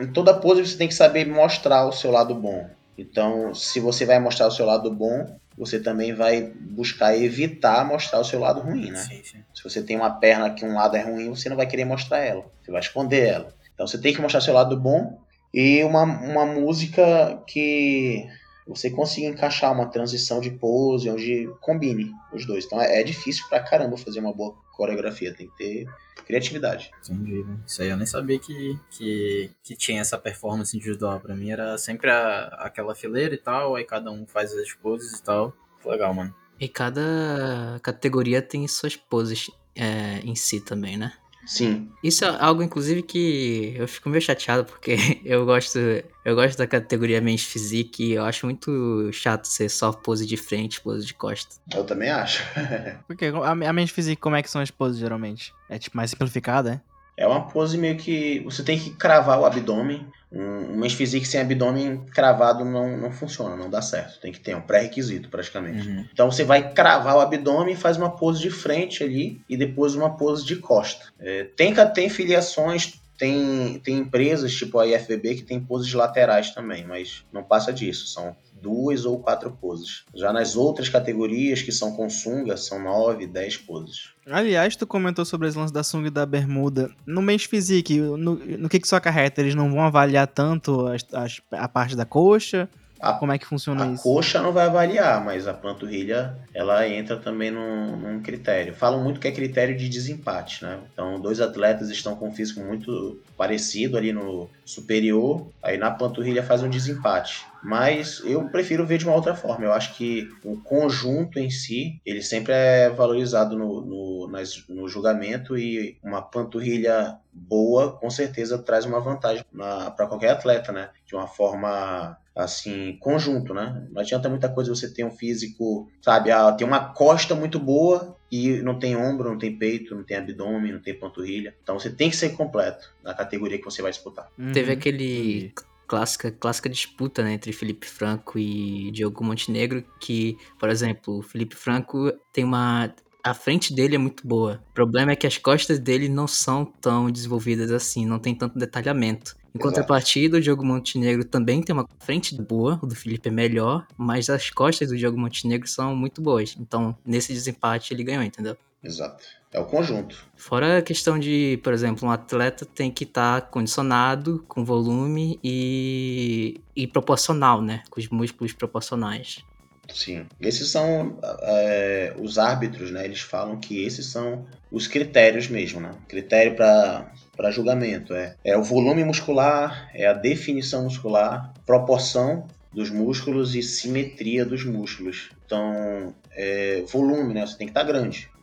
[0.00, 2.70] Em toda pose você tem que saber mostrar o seu lado bom.
[2.96, 8.20] Então, se você vai mostrar o seu lado bom, você também vai buscar evitar mostrar
[8.20, 8.98] o seu lado ruim, né?
[8.98, 9.38] Sim, sim.
[9.52, 12.18] Se você tem uma perna que um lado é ruim, você não vai querer mostrar
[12.20, 12.44] ela.
[12.62, 13.52] Você vai esconder ela.
[13.74, 15.18] Então você tem que mostrar seu lado bom
[15.54, 18.26] e uma, uma música que
[18.66, 22.64] você consiga encaixar uma transição de pose onde combine os dois.
[22.64, 25.32] Então é, é difícil pra caramba fazer uma boa coreografia.
[25.34, 25.86] Tem que ter
[26.26, 26.90] criatividade.
[27.04, 27.44] Entendi.
[27.44, 27.58] né?
[27.66, 31.20] Isso aí eu nem sabia que, que, que tinha essa performance individual.
[31.20, 35.18] Pra mim era sempre a- aquela fileira e tal, aí cada um faz as poses
[35.18, 35.52] e tal.
[35.84, 36.34] Legal, mano.
[36.58, 41.12] E cada categoria tem suas poses é, em si também, né?
[41.46, 45.78] Sim, Isso é algo, inclusive, que eu fico meio chateado, porque eu gosto,
[46.24, 50.36] eu gosto da categoria Men's Physique e eu acho muito chato ser só pose de
[50.36, 51.56] frente, pose de costa.
[51.74, 52.42] eu também acho.
[53.06, 55.52] Porque a, a mente física, como é que são as poses geralmente?
[55.68, 56.93] É tipo mais simplificada, é?
[57.16, 60.06] É uma pose meio que você tem que cravar o abdômen.
[60.32, 64.20] Um, um men's physique sem abdômen cravado não, não funciona, não dá certo.
[64.20, 65.86] Tem que ter um pré-requisito praticamente.
[65.88, 66.04] Uhum.
[66.12, 70.16] Então você vai cravar o abdômen, faz uma pose de frente ali e depois uma
[70.16, 71.06] pose de costa.
[71.20, 76.84] É, tem, tem filiações, tem, tem empresas tipo a IFBB que tem poses laterais também,
[76.84, 78.08] mas não passa disso.
[78.08, 80.04] São duas ou quatro poses.
[80.14, 84.08] Já nas outras categorias que são com sunga, são nove, dez poses.
[84.26, 86.90] Aliás, tu comentou sobre as lances da sunga e da bermuda.
[87.06, 89.40] No Men's Physique, no, no que que isso acarreta?
[89.42, 92.68] Eles não vão avaliar tanto as- as- a parte da coxa?
[93.00, 94.02] A- Como é que funciona A isso?
[94.02, 98.72] coxa não vai avaliar, mas a panturrilha ela entra também num, num critério.
[98.74, 100.78] Falam muito que é critério de desempate, né?
[100.90, 106.42] Então, dois atletas estão com um físico muito parecido ali no superior, aí na panturrilha
[106.42, 107.44] faz um desempate.
[107.64, 109.64] Mas eu prefiro ver de uma outra forma.
[109.64, 114.86] Eu acho que o conjunto em si, ele sempre é valorizado no, no, nas- no
[114.88, 120.90] julgamento e uma panturrilha boa, com certeza, traz uma vantagem para qualquer atleta, né?
[121.06, 123.86] De uma forma assim, conjunto, né?
[123.90, 128.16] Não adianta muita coisa você ter um físico, sabe, ah, tem uma costa muito boa
[128.30, 131.54] e não tem ombro, não tem peito, não tem abdômen, não tem panturrilha.
[131.62, 134.28] Então você tem que ser completo na categoria que você vai disputar.
[134.38, 134.52] Uhum.
[134.52, 135.52] Teve aquele.
[135.86, 141.54] Clássica, clássica disputa né, entre Felipe Franco e Diogo Montenegro, que, por exemplo, o Felipe
[141.56, 144.62] Franco tem uma A frente dele é muito boa.
[144.70, 148.58] O problema é que as costas dele não são tão desenvolvidas assim, não tem tanto
[148.58, 149.34] detalhamento.
[149.54, 153.86] Em contrapartida, o Diogo Montenegro também tem uma frente boa, o do Felipe é melhor,
[153.96, 156.56] mas as costas do Diogo Montenegro são muito boas.
[156.58, 158.56] Então, nesse desempate, ele ganhou, entendeu?
[158.82, 159.24] Exato.
[159.54, 160.26] É o conjunto.
[160.36, 166.60] Fora a questão de, por exemplo, um atleta tem que estar condicionado, com volume e,
[166.74, 167.84] e proporcional, né?
[167.88, 169.44] Com os músculos proporcionais.
[169.92, 170.26] Sim.
[170.40, 173.04] Esses são é, os árbitros, né?
[173.04, 175.92] Eles falam que esses são os critérios mesmo, né?
[176.08, 178.12] Critério para julgamento.
[178.12, 184.64] É, é o volume muscular, é a definição muscular, proporção dos músculos e simetria dos
[184.64, 185.30] músculos.
[185.46, 187.46] Então, é, volume, né?
[187.46, 188.33] Você tem que estar grande.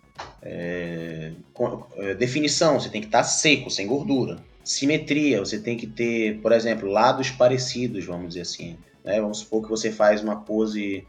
[0.42, 1.32] É,
[1.98, 4.38] é, definição, você tem que estar seco, sem gordura.
[4.64, 8.78] Simetria, você tem que ter, por exemplo, lados parecidos, vamos dizer assim.
[9.04, 9.20] Né?
[9.20, 11.06] Vamos supor que você faz uma pose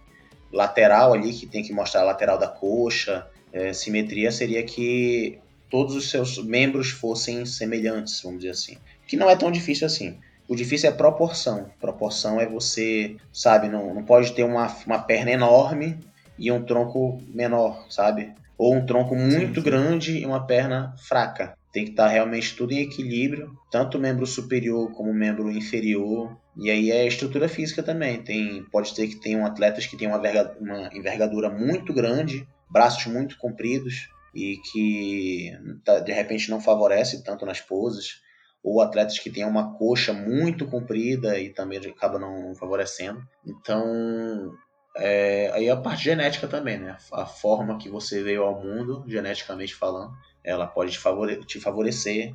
[0.53, 3.27] lateral ali, que tem que mostrar a lateral da coxa.
[3.53, 5.39] É, simetria seria que
[5.71, 8.77] todos os seus membros fossem semelhantes, vamos dizer assim.
[9.07, 10.19] Que não é tão difícil assim.
[10.49, 11.71] O difícil é proporção.
[11.81, 15.99] Proporção é você, sabe, não, não pode ter uma, uma perna enorme
[16.39, 18.33] e um tronco menor, sabe?
[18.57, 19.63] Ou um tronco muito sim, sim.
[19.63, 21.57] grande e uma perna fraca.
[21.73, 26.37] Tem que estar realmente tudo em equilíbrio, tanto o membro superior como o membro inferior.
[26.57, 28.23] E aí é a estrutura física também.
[28.23, 30.21] Tem, pode ser que tenham atletas que tenham uma,
[30.61, 35.51] uma envergadura muito grande, braços muito compridos e que
[35.85, 38.21] tá, de repente não favorece tanto nas poses.
[38.63, 43.21] Ou atletas que tenham uma coxa muito comprida e também acaba não favorecendo.
[43.45, 44.53] Então,
[44.97, 46.97] é, aí a parte genética também, né?
[47.13, 50.13] A forma que você veio ao mundo, geneticamente falando,
[50.45, 52.35] ela pode te, favore te favorecer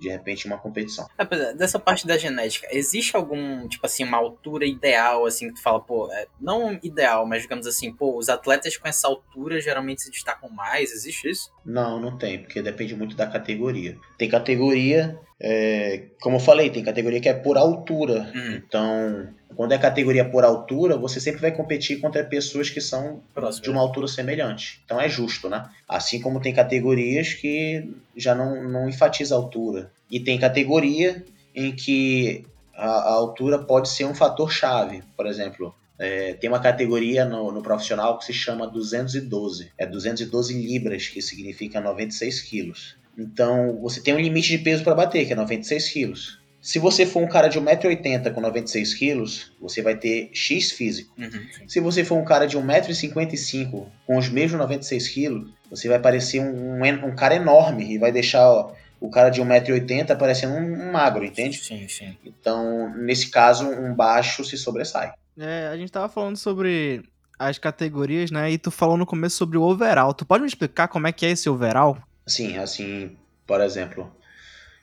[0.00, 1.08] de repente uma competição.
[1.16, 5.62] É, dessa parte da genética, existe algum, tipo assim, uma altura ideal, assim, que tu
[5.62, 10.02] fala, pô, é, não ideal, mas digamos assim, pô, os atletas com essa altura geralmente
[10.02, 11.52] se destacam mais, existe isso?
[11.64, 13.96] Não, não tem, porque depende muito da categoria.
[14.18, 18.54] Tem categoria, é, como eu falei, tem categoria que é por altura, Hum.
[18.66, 23.62] então quando é categoria por altura, você sempre vai competir contra pessoas que são Próximo.
[23.62, 24.80] de uma altura semelhante.
[24.84, 25.68] Então é justo, né?
[25.88, 29.90] Assim como tem categorias que já não, não enfatiza a altura.
[30.10, 32.44] E tem categoria em que
[32.74, 35.02] a, a altura pode ser um fator chave.
[35.16, 39.70] Por exemplo, é, tem uma categoria no, no profissional que se chama 212.
[39.78, 42.96] É 212 libras, que significa 96 quilos.
[43.18, 46.44] Então você tem um limite de peso para bater, que é 96 quilos.
[46.64, 51.14] Se você for um cara de 1,80m com 96 quilos, você vai ter X físico.
[51.18, 51.68] Uhum.
[51.68, 56.40] Se você for um cara de 1,55m com os mesmos 96 quilos, você vai parecer
[56.40, 60.88] um, um, um cara enorme e vai deixar ó, o cara de 1,80m parecendo um,
[60.88, 61.58] um magro, entende?
[61.58, 62.16] Sim, sim.
[62.24, 65.12] Então, nesse caso, um baixo se sobressai.
[65.38, 67.02] É, a gente tava falando sobre
[67.38, 68.50] as categorias, né?
[68.50, 70.14] E tu falou no começo sobre o overall.
[70.14, 71.98] Tu pode me explicar como é que é esse overall?
[72.26, 73.16] Sim, assim,
[73.46, 74.14] por exemplo,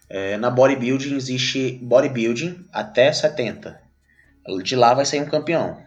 [0.10, 3.82] é, na bodybuilding existe bodybuilding até 70.
[4.64, 5.82] De lá vai sair um campeão.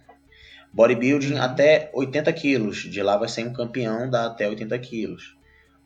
[0.72, 2.78] Bodybuilding até 80 quilos.
[2.78, 5.36] De lá vai sair um campeão da até 80 quilos.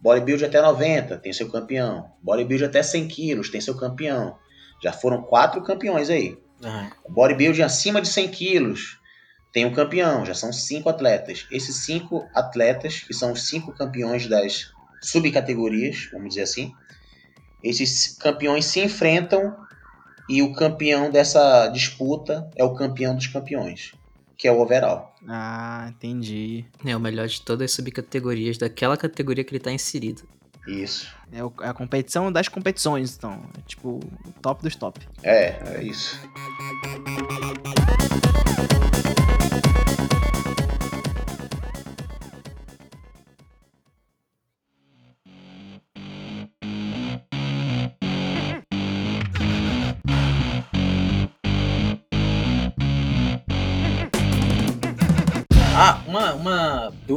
[0.00, 2.10] Bodybuilding até 90, tem seu campeão.
[2.22, 4.38] Bodybuilding até 100 quilos, tem seu campeão.
[4.82, 6.38] Já foram quatro campeões aí.
[6.62, 6.90] Uhum.
[7.08, 8.98] Bodybuilding acima de 100 quilos,
[9.52, 11.46] tem um campeão, já são cinco atletas.
[11.50, 16.72] Esses cinco atletas, que são os cinco campeões das subcategorias, vamos dizer assim,
[17.62, 19.56] esses campeões se enfrentam
[20.28, 23.92] e o campeão dessa disputa é o campeão dos campeões,
[24.36, 25.14] que é o overall.
[25.26, 26.64] Ah, entendi.
[26.84, 30.22] É o melhor de todas as subcategorias daquela categoria que ele tá inserido.
[30.66, 31.08] Isso.
[31.32, 33.42] É é a competição das competições, então.
[33.56, 35.00] É tipo o top dos top.
[35.22, 36.20] É, é isso.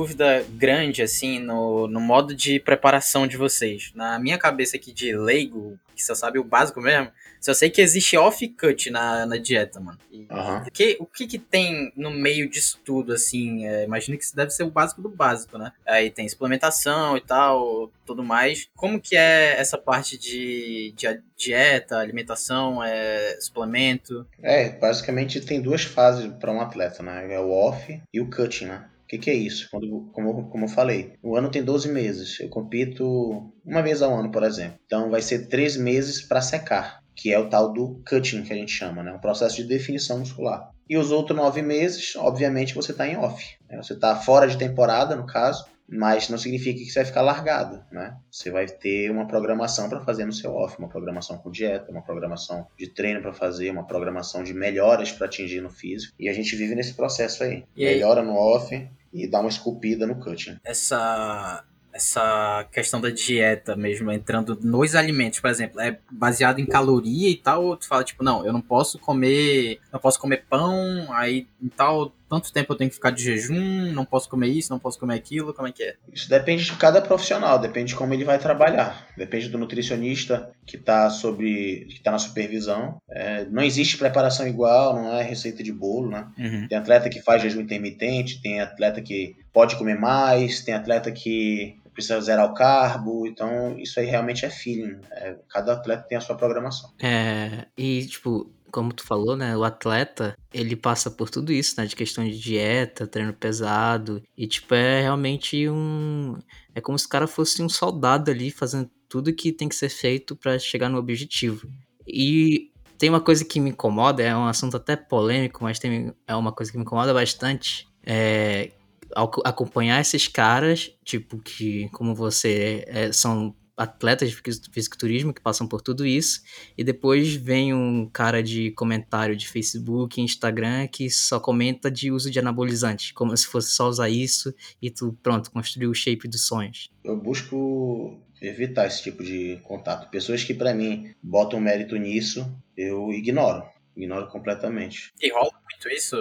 [0.01, 3.91] Dúvida grande, assim, no, no modo de preparação de vocês.
[3.93, 7.81] Na minha cabeça aqui de leigo, que só sabe o básico mesmo, só sei que
[7.81, 9.99] existe off-cut na, na dieta, mano.
[10.11, 13.67] E o que, o que que tem no meio disso tudo, assim?
[13.67, 15.71] É, imagino que isso deve ser o básico do básico, né?
[15.85, 18.69] Aí tem suplementação e tal, tudo mais.
[18.75, 24.25] Como que é essa parte de, de dieta, alimentação, é, suplemento?
[24.41, 27.33] É, basicamente tem duas fases para um atleta, né?
[27.33, 28.85] É o off e o cutting, né?
[29.11, 29.67] O que, que é isso?
[29.69, 32.39] Quando, como, como eu falei, o ano tem 12 meses.
[32.39, 34.79] Eu compito uma vez ao ano, por exemplo.
[34.85, 38.55] Então vai ser três meses para secar, que é o tal do cutting que a
[38.55, 39.11] gente chama, né?
[39.11, 40.71] Um processo de definição muscular.
[40.89, 43.45] E os outros nove meses, obviamente, você está em off.
[43.69, 43.75] né?
[43.83, 47.83] Você está fora de temporada, no caso, mas não significa que você vai ficar largado,
[47.91, 48.15] né?
[48.31, 52.01] Você vai ter uma programação para fazer no seu off, uma programação com dieta, uma
[52.01, 56.15] programação de treino para fazer, uma programação de melhoras para atingir no físico.
[56.17, 57.65] E a gente vive nesse processo aí.
[57.75, 57.83] Aí?
[57.83, 58.73] Melhora no off
[59.13, 60.57] e dá uma esculpida no cutting.
[60.63, 67.29] essa essa questão da dieta mesmo, entrando nos alimentos, por exemplo, é baseado em caloria
[67.29, 71.11] e tal, ou tu fala, tipo, não, eu não posso comer, não posso comer pão,
[71.11, 74.71] aí em tal, tanto tempo eu tenho que ficar de jejum, não posso comer isso,
[74.71, 75.95] não posso comer aquilo, como é que é?
[76.13, 80.77] Isso depende de cada profissional, depende de como ele vai trabalhar, depende do nutricionista que
[80.77, 83.01] está sobre, que tá na supervisão.
[83.09, 86.25] É, não existe preparação igual, não é receita de bolo, né?
[86.69, 91.75] Tem atleta que faz jejum intermitente, tem atleta que pode comer mais, tem atleta que
[91.93, 94.97] precisa zerar o carbo, então isso aí realmente é feeling.
[95.11, 96.91] É, cada atleta tem a sua programação.
[97.03, 99.55] É, e, tipo, como tu falou, né?
[99.55, 101.85] O atleta, ele passa por tudo isso, né?
[101.85, 104.23] De questão de dieta, treino pesado.
[104.37, 106.37] E, tipo, é realmente um.
[106.73, 109.89] É como se o cara fosse um soldado ali, fazendo tudo que tem que ser
[109.89, 111.67] feito para chegar no objetivo.
[112.07, 116.35] E tem uma coisa que me incomoda, é um assunto até polêmico, mas tem, é
[116.35, 117.87] uma coisa que me incomoda bastante.
[118.05, 118.71] É
[119.15, 125.67] acompanhar esses caras, tipo, que, como você, é, são atletas de fisi- fisiculturismo que passam
[125.67, 126.41] por tudo isso,
[126.77, 132.29] e depois vem um cara de comentário de Facebook, Instagram, que só comenta de uso
[132.29, 136.45] de anabolizante, como se fosse só usar isso e tu, pronto, construiu o shape dos
[136.45, 136.89] sonhos.
[137.03, 140.09] Eu busco evitar esse tipo de contato.
[140.09, 143.63] Pessoas que para mim botam mérito nisso, eu ignoro.
[143.95, 145.11] Ignoro completamente.
[145.21, 145.51] E rola
[145.83, 146.15] muito isso,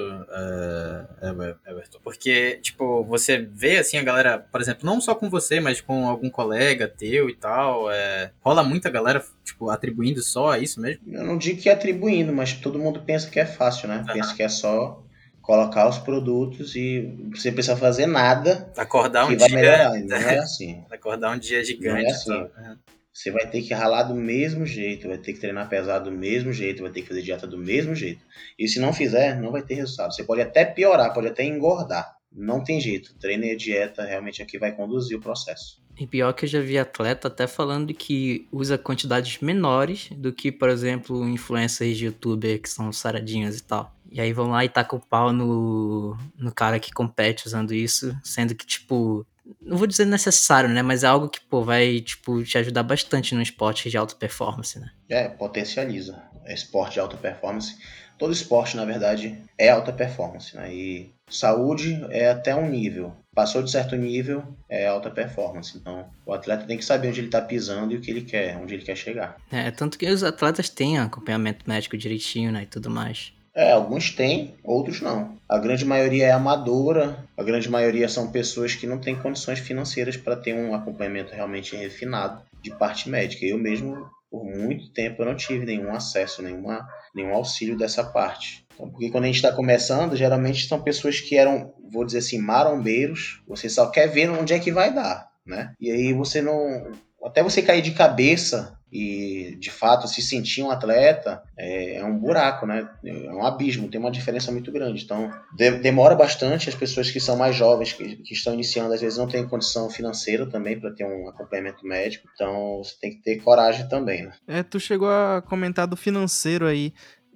[1.23, 1.99] Ever- Everton?
[2.03, 6.09] Porque, tipo, você vê, assim, a galera, por exemplo, não só com você, mas com
[6.09, 11.03] algum colega teu e tal, é, rola muita galera, tipo, atribuindo só a isso mesmo?
[11.07, 13.97] Eu não digo que é atribuindo, mas todo mundo pensa que é fácil, né?
[14.07, 14.13] Aham.
[14.15, 15.03] Pensa que é só
[15.43, 19.57] colocar os produtos e você precisa fazer nada Acordar um que vai dia...
[19.59, 19.99] melhorar.
[19.99, 20.85] E Não é assim.
[20.91, 22.43] Acordar um dia gigante Não é e tal.
[22.45, 22.79] assim.
[23.13, 26.53] Você vai ter que ralar do mesmo jeito, vai ter que treinar pesado do mesmo
[26.53, 28.25] jeito, vai ter que fazer dieta do mesmo jeito.
[28.59, 30.15] E se não fizer, não vai ter resultado.
[30.15, 32.17] Você pode até piorar, pode até engordar.
[32.33, 33.15] Não tem jeito.
[33.19, 35.81] Treino e dieta realmente aqui vai conduzir o processo.
[35.99, 40.51] E pior que eu já vi atleta até falando que usa quantidades menores do que,
[40.53, 43.95] por exemplo, influencers de youtuber que são saradinhos e tal.
[44.11, 48.17] E aí vão lá e tacam o pau no, no cara que compete usando isso,
[48.25, 49.27] sendo que, tipo,
[49.61, 50.83] não vou dizer necessário, né?
[50.83, 54.79] Mas é algo que, pô, vai, tipo, te ajudar bastante no esporte de alta performance,
[54.79, 54.91] né?
[55.09, 56.23] É, potencializa.
[56.45, 57.77] É esporte de alta performance.
[58.19, 60.55] Todo esporte, na verdade, é alta performance.
[60.55, 60.75] Né?
[60.75, 63.17] E saúde é até um nível.
[63.35, 65.79] Passou de certo nível, é alta performance.
[65.79, 68.57] Então, o atleta tem que saber onde ele está pisando e o que ele quer,
[68.59, 69.37] onde ele quer chegar.
[69.51, 72.65] É, tanto que os atletas têm acompanhamento médico direitinho, né?
[72.65, 73.33] E tudo mais.
[73.55, 75.39] É, alguns têm, outros não.
[75.49, 80.17] A grande maioria é amadora, a grande maioria são pessoas que não têm condições financeiras
[80.17, 83.45] para ter um acompanhamento realmente refinado de parte médica.
[83.45, 88.65] Eu mesmo, por muito tempo, eu não tive nenhum acesso, nenhuma, nenhum auxílio dessa parte.
[88.75, 92.39] Então, porque quando a gente está começando, geralmente são pessoas que eram, vou dizer assim,
[92.39, 93.43] marombeiros.
[93.49, 95.75] Você só quer ver onde é que vai dar, né?
[95.81, 96.93] E aí você não...
[97.23, 102.19] Até você cair de cabeça e, de fato, se sentir um atleta, é, é um
[102.19, 102.89] buraco, né?
[103.05, 105.05] É um abismo, tem uma diferença muito grande.
[105.05, 106.69] Então, de- demora bastante.
[106.69, 109.89] As pessoas que são mais jovens, que, que estão iniciando, às vezes não têm condição
[109.91, 112.29] financeira também para ter um acompanhamento médico.
[112.35, 114.33] Então, você tem que ter coragem também, né?
[114.49, 116.93] É, tu chegou a comentar do financeiro aí.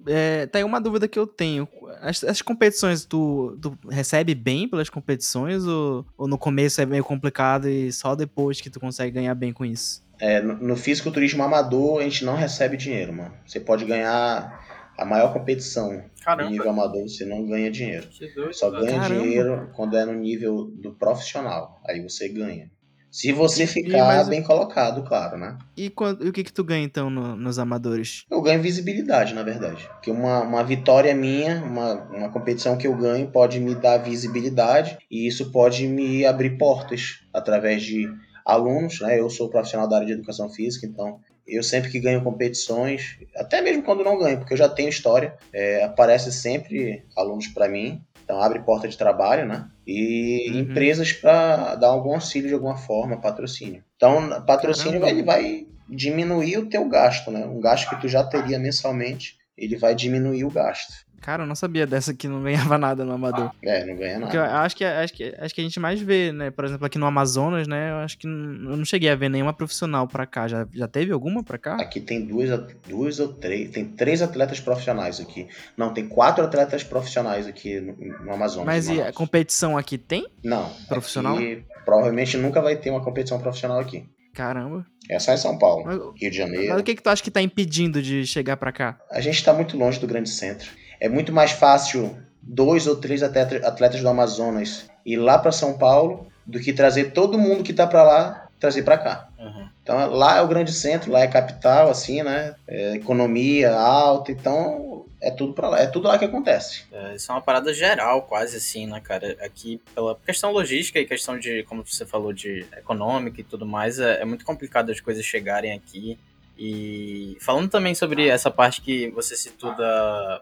[0.07, 1.67] É, tá aí uma dúvida que eu tenho.
[2.01, 7.03] As, as competições, tu, tu recebe bem pelas competições ou, ou no começo é meio
[7.03, 10.04] complicado e só depois que tu consegue ganhar bem com isso?
[10.19, 13.33] É, no, fisiculturismo amador, a gente não recebe dinheiro, mano.
[13.45, 14.63] Você pode ganhar
[14.97, 18.07] a maior competição no Caramba, nível amador, você não ganha dinheiro.
[18.35, 18.53] doido.
[18.53, 19.21] Só ganha Caramba.
[19.23, 21.81] dinheiro quando é no nível do profissional.
[21.87, 22.71] Aí você ganha.
[23.11, 25.57] Se você E- ficar mas- bem colocado, claro, né?
[25.77, 28.25] E, quan- e o que que tu ganha então no- nos amadores?
[28.29, 29.87] Eu ganho visibilidade, na verdade.
[29.93, 34.97] Porque uma, uma vitória minha, uma, uma competição que eu ganho, pode me dar visibilidade
[35.09, 38.09] e isso pode me abrir portas através de
[38.45, 39.19] alunos, né?
[39.19, 43.61] Eu sou profissional da área de educação física, então eu sempre que ganho competições, até
[43.61, 48.01] mesmo quando não ganho, porque eu já tenho história, é, aparece sempre alunos para mim,
[48.23, 49.67] então abre porta de trabalho, né?
[49.85, 50.59] E Uhum.
[50.59, 53.83] empresas para dar algum auxílio de alguma forma, patrocínio.
[53.95, 55.09] Então, patrocínio Caramba.
[55.09, 57.45] ele vai diminuir o teu gasto, né?
[57.45, 61.05] Um gasto que tu já teria mensalmente, ele vai diminuir o gasto.
[61.25, 63.51] Cara, eu não sabia dessa que não ganhava nada no amador.
[63.63, 64.59] É, não ganha Porque eu nada.
[64.59, 66.51] acho que, acho, que, acho que a gente mais vê, né?
[66.51, 67.89] Por exemplo, aqui no Amazonas, né?
[67.89, 70.47] Eu acho que n- eu não cheguei a ver nenhuma profissional pra cá.
[70.47, 71.77] Já, já teve alguma pra cá?
[71.81, 72.49] Aqui tem duas,
[72.87, 75.47] duas ou três, tem três atletas profissionais aqui.
[75.75, 78.67] Não, tem quatro atletas profissionais aqui no, no Amazonas.
[78.67, 80.27] Mas e a competição aqui tem?
[80.43, 80.69] Não.
[80.87, 81.35] profissional?
[81.37, 84.05] Aqui provavelmente nunca vai ter uma competição profissional aqui.
[84.35, 84.85] Caramba.
[85.09, 86.69] É só em São Paulo, Mas, Rio de Janeiro.
[86.69, 88.99] mas o que, que tu acha que tá impedindo de chegar pra cá?
[89.11, 90.69] A gente está muito longe do grande centro.
[90.99, 95.77] É muito mais fácil dois ou três atleta- atletas do Amazonas ir lá para São
[95.77, 99.27] Paulo do que trazer todo mundo que tá para lá trazer para cá.
[99.37, 99.67] Uhum.
[99.81, 102.55] Então lá é o grande centro, lá é capital, assim, né?
[102.67, 106.83] É economia alta, então é tudo para lá, é tudo lá que acontece.
[106.91, 109.35] É, Isso é uma parada geral, quase assim, né, cara?
[109.41, 113.99] Aqui, pela questão logística e questão de, como você falou, de econômica e tudo mais,
[113.99, 116.17] é, é muito complicado as coisas chegarem aqui.
[116.57, 120.41] E falando também sobre essa parte que você citou da,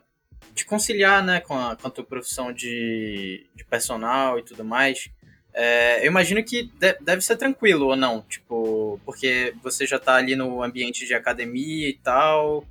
[0.54, 5.10] de conciliar, né, com a, com a tua profissão de, de personal e tudo mais,
[5.54, 10.16] é, eu imagino que de- deve ser tranquilo ou não, tipo, porque você já tá
[10.16, 12.66] ali no ambiente de academia e tal.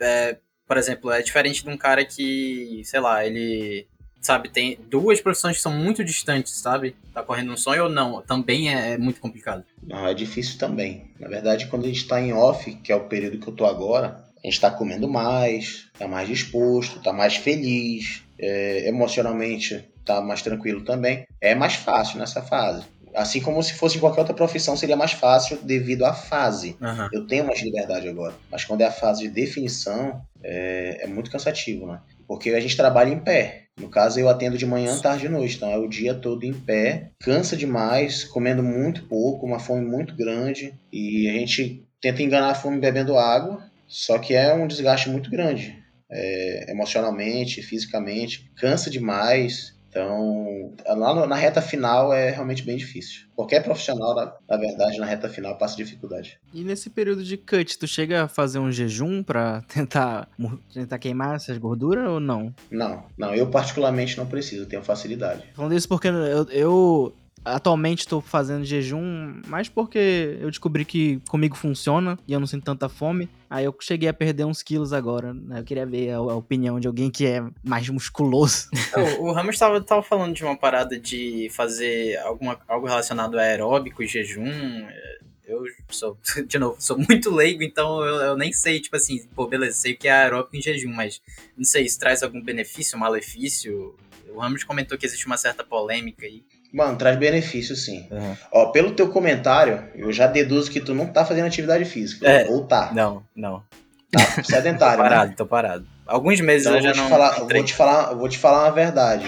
[0.00, 0.36] É,
[0.66, 3.86] por exemplo, é diferente de um cara que, sei lá, ele,
[4.20, 6.96] sabe, tem duas profissões que são muito distantes, sabe?
[7.14, 9.64] Tá correndo um sonho ou não, também é, é muito complicado.
[9.80, 11.12] Não, é difícil também.
[11.20, 13.64] Na verdade, quando a gente está em off, que é o período que eu tô
[13.64, 20.20] agora, a gente está comendo mais, tá mais disposto, tá mais feliz, é, emocionalmente tá
[20.20, 21.26] mais tranquilo também.
[21.40, 22.84] É mais fácil nessa fase.
[23.12, 26.76] Assim como se fosse em qualquer outra profissão, seria mais fácil devido à fase.
[26.80, 27.08] Aham.
[27.12, 28.34] Eu tenho mais liberdade agora.
[28.48, 31.98] Mas quando é a fase de definição, é, é muito cansativo, né?
[32.28, 33.64] Porque a gente trabalha em pé.
[33.80, 35.56] No caso, eu atendo de manhã, tarde e noite.
[35.56, 37.10] Então é o dia todo em pé.
[37.18, 40.72] Cansa demais, comendo muito pouco, uma fome muito grande.
[40.92, 43.64] E a gente tenta enganar a fome bebendo água.
[43.86, 45.82] Só que é um desgaste muito grande.
[46.10, 48.50] É, emocionalmente, fisicamente.
[48.56, 49.76] Cansa demais.
[49.88, 53.26] Então, lá na reta final é realmente bem difícil.
[53.34, 56.38] Qualquer profissional, na, na verdade, na reta final passa dificuldade.
[56.52, 60.28] E nesse período de cut, tu chega a fazer um jejum pra tentar,
[60.72, 62.54] tentar queimar essas gorduras ou não?
[62.70, 65.44] Não, não, eu particularmente não preciso, eu tenho facilidade.
[65.54, 67.16] Falando isso porque eu, eu
[67.46, 72.64] atualmente tô fazendo jejum mais porque eu descobri que comigo funciona e eu não sinto
[72.64, 73.28] tanta fome.
[73.48, 75.32] Aí eu cheguei a perder uns quilos agora.
[75.32, 75.60] né?
[75.60, 78.68] Eu queria ver a, a opinião de alguém que é mais musculoso.
[79.20, 83.42] O, o Ramos tava, tava falando de uma parada de fazer alguma, algo relacionado a
[83.42, 84.46] aeróbico jejum.
[84.46, 89.24] É, Eu sou, de novo, sou muito leigo, então eu, eu nem sei, tipo assim,
[89.34, 91.20] pô, beleza, sei o que é aeróbico em jejum, mas
[91.56, 93.94] não sei se traz algum benefício, malefício.
[94.34, 96.42] O Ramos comentou que existe uma certa polêmica aí.
[96.72, 98.06] Mano, traz benefício sim.
[98.52, 102.28] Ó, pelo teu comentário, eu já deduzo que tu não tá fazendo atividade física.
[102.28, 102.46] É.
[102.48, 102.90] Ou tá.
[102.94, 103.62] Não, não.
[104.10, 105.08] Tá Tô sedentário, né?
[105.08, 105.86] parado, tô parado.
[106.06, 107.08] Alguns meses Então eu já vou te, não.
[107.08, 109.26] falar, eu vou te falar, vou te falar uma verdade.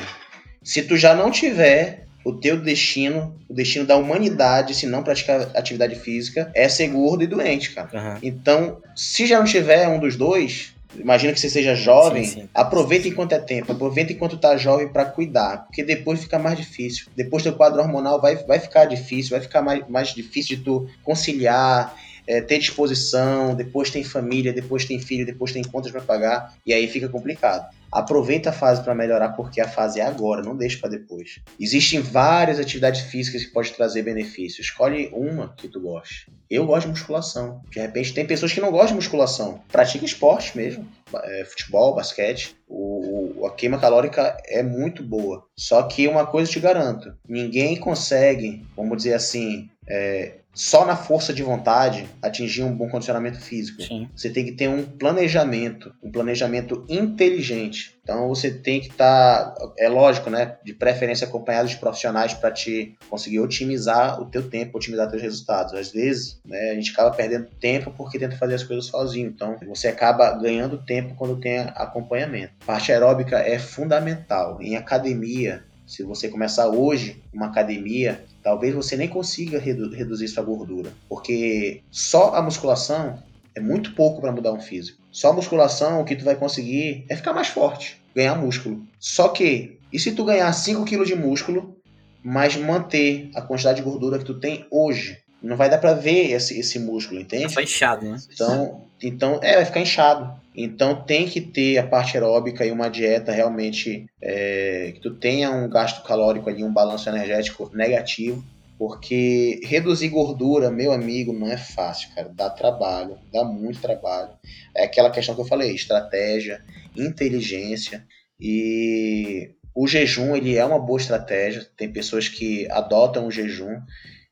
[0.63, 5.41] Se tu já não tiver o teu destino, o destino da humanidade, se não praticar
[5.57, 7.89] atividade física, é ser gordo e doente, cara.
[7.95, 8.19] Aham.
[8.23, 12.49] Então, se já não tiver um dos dois, imagina que você seja jovem, Sim, sim.
[12.55, 17.07] aproveita enquanto é tempo, aproveita enquanto tá jovem pra cuidar, porque depois fica mais difícil.
[17.17, 20.89] Depois teu quadro hormonal vai, vai ficar difícil, vai ficar mais, mais difícil de tu
[21.03, 21.95] conciliar,
[22.29, 26.73] é, ter disposição, depois tem família, depois tem filho, depois tem contas pra pagar, e
[26.75, 27.67] aí fica complicado.
[27.91, 31.41] Aproveita a fase pra melhorar, porque a fase é agora, não deixa pra depois.
[31.59, 34.67] Existem várias atividades físicas que podem trazer benefícios.
[34.67, 36.31] Escolhe uma que tu goste.
[36.51, 37.63] Eu gosto de musculação.
[37.71, 39.63] De repente, tem pessoas que não gostam de musculação.
[39.73, 40.87] Pratica esporte mesmo.
[41.15, 42.55] É, futebol, basquete.
[42.69, 45.47] O, o- a queima calórica é muito boa.
[45.57, 51.33] Só que uma coisa te garanto: ninguém consegue, vamos dizer assim, é, só na força
[51.33, 53.83] de vontade atingir um bom condicionamento físico.
[53.83, 54.09] Sim.
[54.15, 57.97] Você tem que ter um planejamento, um planejamento inteligente.
[58.03, 62.97] Então você tem que estar, é lógico, né, de preferência acompanhado de profissionais para te
[63.09, 65.75] conseguir otimizar o teu tempo, otimizar teus resultados.
[65.75, 69.29] Às vezes, né, a gente acaba perdendo tempo porque tenta fazer as coisas sozinho.
[69.29, 72.55] Então você acaba ganhando tempo quando tem acompanhamento.
[72.67, 74.61] Parte aeróbica é fundamental.
[74.61, 80.43] Em academia, se você começar hoje uma academia, talvez você nem consiga redu- reduzir sua
[80.43, 83.23] gordura, porque só a musculação
[83.55, 85.03] é muito pouco para mudar um físico.
[85.11, 88.85] Só a musculação o que tu vai conseguir é ficar mais forte, ganhar músculo.
[89.01, 91.77] Só que, e se tu ganhar 5 kg de músculo,
[92.23, 95.19] mas manter a quantidade de gordura que tu tem hoje?
[95.43, 97.53] Não vai dar para ver esse, esse músculo, entende?
[97.53, 98.17] Só inchado, né?
[98.33, 100.39] Então, então, é, vai ficar inchado.
[100.55, 105.53] Então tem que ter a parte aeróbica e uma dieta realmente é, que tu tenha
[105.53, 108.45] um gasto calórico ali, um balanço energético negativo.
[108.77, 112.31] Porque reduzir gordura, meu amigo, não é fácil, cara.
[112.33, 114.31] Dá trabalho, dá muito trabalho.
[114.75, 116.61] É aquela questão que eu falei, estratégia,
[116.97, 118.05] inteligência
[118.41, 121.65] e o jejum, ele é uma boa estratégia.
[121.77, 123.81] Tem pessoas que adotam o jejum.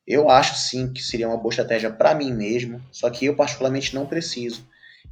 [0.06, 3.94] Eu acho sim que seria uma boa estratégia para mim mesmo, só que eu particularmente
[3.94, 4.64] não preciso.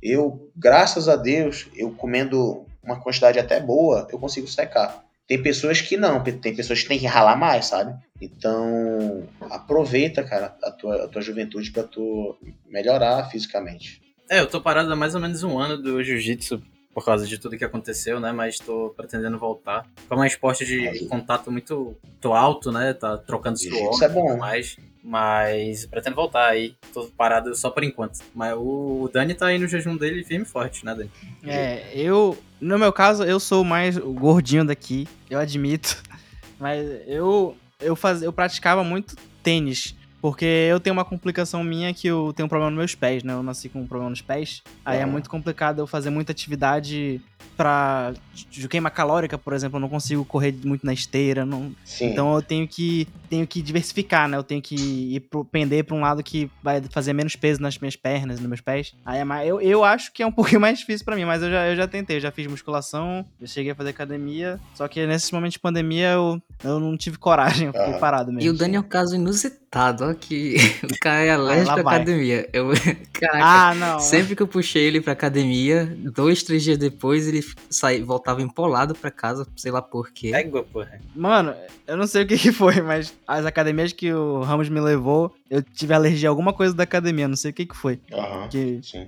[0.03, 5.05] Eu, graças a Deus, eu comendo uma quantidade até boa, eu consigo secar.
[5.27, 7.99] Tem pessoas que não, tem pessoas que têm que ralar mais, sabe?
[8.21, 12.37] Então, aproveita, cara, a tua, a tua juventude para tu
[12.67, 14.03] melhorar fisicamente.
[14.31, 16.63] É, eu tô parado há mais ou menos um ano do jiu-jitsu
[16.95, 18.31] por causa de tudo que aconteceu, né?
[18.31, 19.85] Mas tô pretendendo voltar.
[20.09, 21.07] Como é um esporte de Aí.
[21.07, 22.95] contato muito, muito alto, né?
[22.95, 23.93] Tá trocando suor.
[23.93, 24.37] Isso é bom.
[24.37, 26.77] Mas, mas pretendo voltar aí.
[26.93, 28.21] Tô parado só por enquanto.
[28.33, 31.11] Mas o Dani tá aí no jejum dele firme e forte, né, Dani?
[31.45, 32.39] É, eu.
[32.61, 36.01] No meu caso, eu sou mais o gordinho daqui, eu admito.
[36.59, 37.57] Mas eu.
[37.81, 39.95] Eu, faz, eu praticava muito tênis.
[40.25, 43.35] Porque eu tenho uma complicação minha que eu tenho um problema nos meus pés, né?
[43.35, 44.63] Eu nasci com um problema nos pés.
[44.83, 47.21] Aí é muito complicado eu fazer muita atividade
[47.59, 48.15] pra
[48.51, 51.75] de queima calórica, por exemplo, eu não consigo correr muito na esteira, não.
[51.85, 52.07] Sim.
[52.07, 54.37] Então eu tenho que tenho que diversificar, né?
[54.37, 57.79] Eu tenho que ir pro, pender para um lado que vai fazer menos peso nas
[57.79, 58.95] minhas pernas, nos meus pés.
[59.05, 61.43] Aí é mais, eu, eu acho que é um pouquinho mais difícil para mim, mas
[61.43, 64.89] eu já, eu já tentei, eu já fiz musculação, eu cheguei a fazer academia, só
[64.89, 68.49] que nesses momentos de pandemia eu, eu não tive coragem, eu fiquei parado mesmo.
[68.49, 72.49] E o Dani é um caso inusitado, ó, que o cara é alérgico à academia.
[72.53, 72.69] Eu,
[73.13, 74.01] caraca, ah, não.
[74.01, 78.95] Sempre que eu puxei ele pra academia, dois, três dias depois ele saí, voltava empolado
[78.95, 80.33] pra casa, sei lá por quê.
[80.35, 81.01] Égua, porra.
[81.15, 81.55] Mano,
[81.87, 85.35] eu não sei o que, que foi, mas as academias que o Ramos me levou,
[85.55, 88.01] eu tive alergia a alguma coisa da academia, não sei o que, que foi.
[88.13, 88.81] Aham, que...
[88.83, 89.07] sim.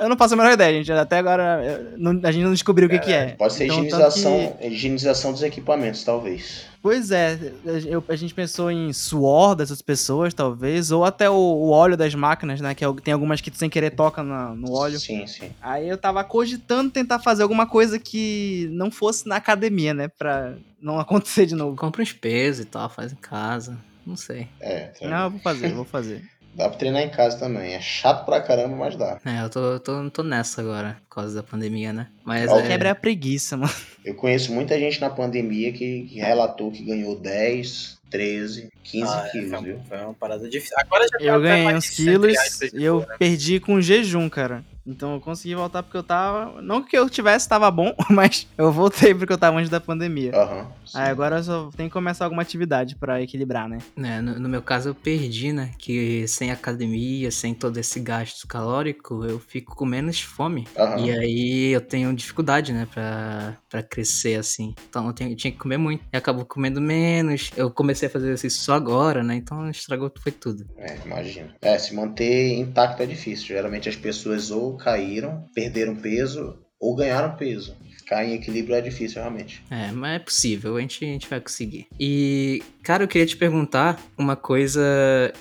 [0.00, 0.90] Eu não faço a menor ideia, gente.
[0.90, 3.26] Até agora não, a gente não descobriu o que, é, que é.
[3.36, 4.66] Pode ser então, higienização, que...
[4.66, 6.66] higienização dos equipamentos, talvez.
[6.82, 7.38] Pois é,
[7.86, 12.14] eu, a gente pensou em suor dessas pessoas, talvez, ou até o, o óleo das
[12.14, 12.74] máquinas, né?
[12.74, 14.98] Que é, tem algumas que sem querer toca no, no óleo.
[14.98, 15.50] Sim, sim.
[15.62, 20.08] Aí eu tava cogitando tentar fazer alguma coisa que não fosse na academia, né?
[20.08, 21.76] Pra não acontecer de novo.
[21.76, 23.78] Compra uns pesos e tal, faz em casa.
[24.06, 24.48] Não sei.
[24.60, 26.22] É, tá Não, eu vou fazer, vou fazer.
[26.54, 27.74] Dá pra treinar em casa também.
[27.74, 29.18] É chato pra caramba, mas dá.
[29.24, 32.06] É, eu tô, tô, tô nessa agora, por causa da pandemia, né?
[32.24, 32.62] Mas é...
[32.62, 33.72] quebra a preguiça, mano.
[34.04, 39.28] Eu conheço muita gente na pandemia que, que relatou que ganhou 10, 13, 15 ah,
[39.32, 39.80] quilos, é, viu?
[39.88, 40.76] Foi uma parada difícil.
[40.78, 42.32] Agora já Eu ganhei uns quilos
[42.72, 43.16] e eu né?
[43.18, 44.64] perdi com jejum, cara.
[44.86, 46.60] Então eu consegui voltar porque eu tava.
[46.60, 50.32] Não que eu tivesse, tava bom, mas eu voltei porque eu tava antes da pandemia.
[50.34, 53.78] Uhum, Aí agora eu só tenho que começar alguma atividade para equilibrar, né?
[53.96, 55.70] É, no, no, meu caso eu perdi, né?
[55.78, 60.68] Que sem academia, sem todo esse gasto calórico, eu fico com menos fome.
[60.76, 61.06] Uhum.
[61.06, 62.86] E aí eu tenho dificuldade, né?
[62.92, 64.74] Pra, pra crescer assim.
[64.88, 66.04] Então eu, tenho, eu tinha que comer muito.
[66.12, 67.50] E acabou comendo menos.
[67.56, 69.34] Eu comecei a fazer isso só agora, né?
[69.34, 70.66] Então estragou foi tudo.
[70.76, 71.54] É, imagina.
[71.62, 73.48] É, se manter intacto é difícil.
[73.48, 77.76] Geralmente as pessoas ou caíram, perderam peso ou ganharam peso.
[77.96, 79.62] Ficar em equilíbrio é difícil, realmente.
[79.70, 81.86] É, mas é possível, a gente, a gente vai conseguir.
[81.98, 85.32] E, cara, eu queria te perguntar uma coisa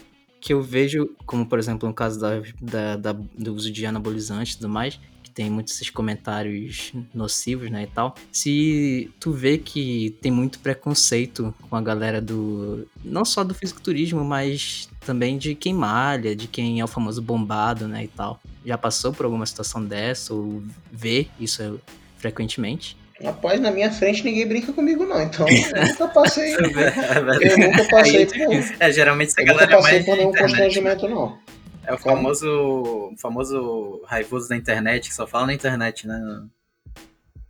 [0.43, 4.53] que eu vejo, como por exemplo no caso da, da, da do uso de anabolizantes
[4.53, 8.13] e tudo mais, que tem muitos esses comentários nocivos, né, e tal.
[8.29, 12.85] Se tu vê que tem muito preconceito com a galera do...
[13.05, 17.87] não só do fisiculturismo, mas também de quem malha, de quem é o famoso bombado,
[17.87, 18.41] né, e tal.
[18.65, 21.79] Já passou por alguma situação dessa ou vê isso
[22.17, 22.97] frequentemente?
[23.23, 25.21] Rapaz, na minha frente ninguém brinca comigo, não.
[25.21, 26.53] Então eu nunca passei.
[26.55, 28.53] eu nunca passei por.
[28.79, 31.37] É, geralmente essa eu galera nunca passei por nenhum constrangimento, não.
[31.85, 36.43] É o famoso, o famoso raivoso da internet, que só fala na internet, né?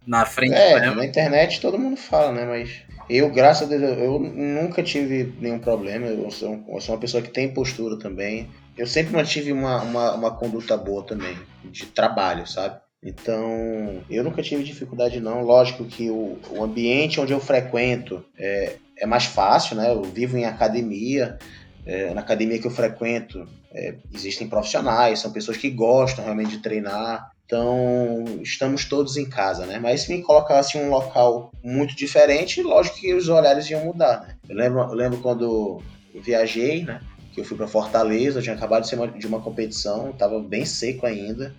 [0.05, 0.55] Na frente.
[0.55, 0.95] É, mesmo.
[0.95, 2.45] na internet todo mundo fala, né?
[2.45, 6.07] Mas eu, graças a Deus, eu nunca tive nenhum problema.
[6.07, 8.49] Eu sou, eu sou uma pessoa que tem postura também.
[8.77, 12.79] Eu sempre mantive uma, uma, uma conduta boa também, de trabalho, sabe?
[13.03, 15.43] Então, eu nunca tive dificuldade não.
[15.43, 19.91] Lógico que o, o ambiente onde eu frequento é, é mais fácil, né?
[19.91, 21.37] Eu vivo em academia.
[21.85, 26.59] É, na academia que eu frequento é, existem profissionais, são pessoas que gostam realmente de
[26.59, 27.29] treinar.
[27.45, 29.79] Então, estamos todos em casa, né?
[29.79, 34.21] Mas se me colocasse em um local muito diferente, lógico que os olhares iam mudar,
[34.21, 34.37] né?
[34.47, 35.81] Eu lembro, eu lembro quando
[36.15, 37.01] eu viajei, né?
[37.33, 40.65] Que eu fui para Fortaleza, eu tinha acabado de ser de uma competição, estava bem
[40.65, 41.53] seco ainda.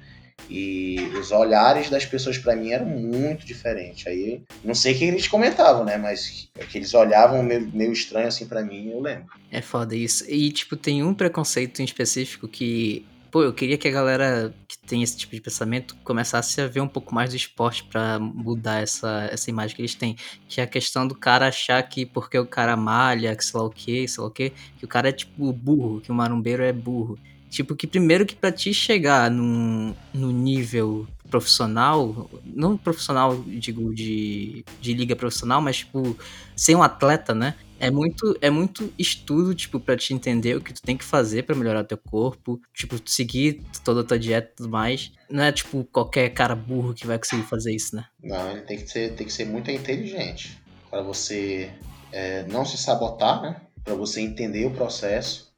[0.49, 4.07] E os olhares das pessoas para mim eram muito diferentes.
[4.07, 5.97] Aí, não sei o que eles comentavam, né?
[5.97, 9.27] Mas que eles olhavam meio, meio estranho assim para mim, eu lembro.
[9.51, 10.25] É foda isso.
[10.29, 14.79] E, tipo, tem um preconceito em específico que pô, eu queria que a galera que
[14.79, 18.81] tem esse tipo de pensamento começasse a ver um pouco mais do esporte para mudar
[18.81, 20.15] essa, essa imagem que eles têm.
[20.49, 23.67] Que é a questão do cara achar que porque o cara malha, que sei lá
[23.67, 26.63] o que, sei lá o que, que o cara é tipo burro, que o marumbeiro
[26.63, 27.19] é burro.
[27.51, 34.65] Tipo, que primeiro que pra ti chegar num, num nível profissional, não profissional, digo, de,
[34.81, 36.17] de liga profissional, mas, tipo,
[36.55, 37.57] ser um atleta, né?
[37.87, 41.43] É muito, é muito estudo, tipo, pra te entender o que tu tem que fazer
[41.43, 45.13] para melhorar teu corpo, tipo, seguir toda a tua dieta e tudo mais.
[45.29, 48.05] Não é, tipo, qualquer cara burro que vai conseguir fazer isso, né?
[48.23, 50.59] Não, ele tem que ser, tem que ser muito inteligente.
[50.91, 51.71] para você
[52.13, 53.61] é, não se sabotar, né?
[53.83, 55.53] Para você entender o processo.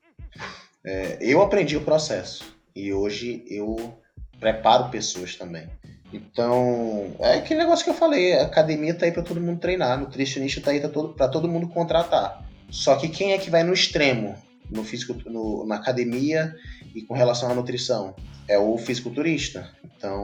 [0.84, 3.98] É, eu aprendi o processo e hoje eu
[4.38, 5.68] preparo pessoas também.
[6.12, 9.98] Então, é aquele negócio que eu falei, a academia tá aí para todo mundo treinar,
[9.98, 12.46] nutricionista tá aí para todo, pra todo mundo contratar.
[12.70, 14.36] Só que quem é que vai no extremo
[14.70, 16.54] no físico, no, na academia
[16.94, 18.14] e com relação à nutrição?
[18.48, 19.70] É o fisiculturista.
[19.84, 20.22] Então,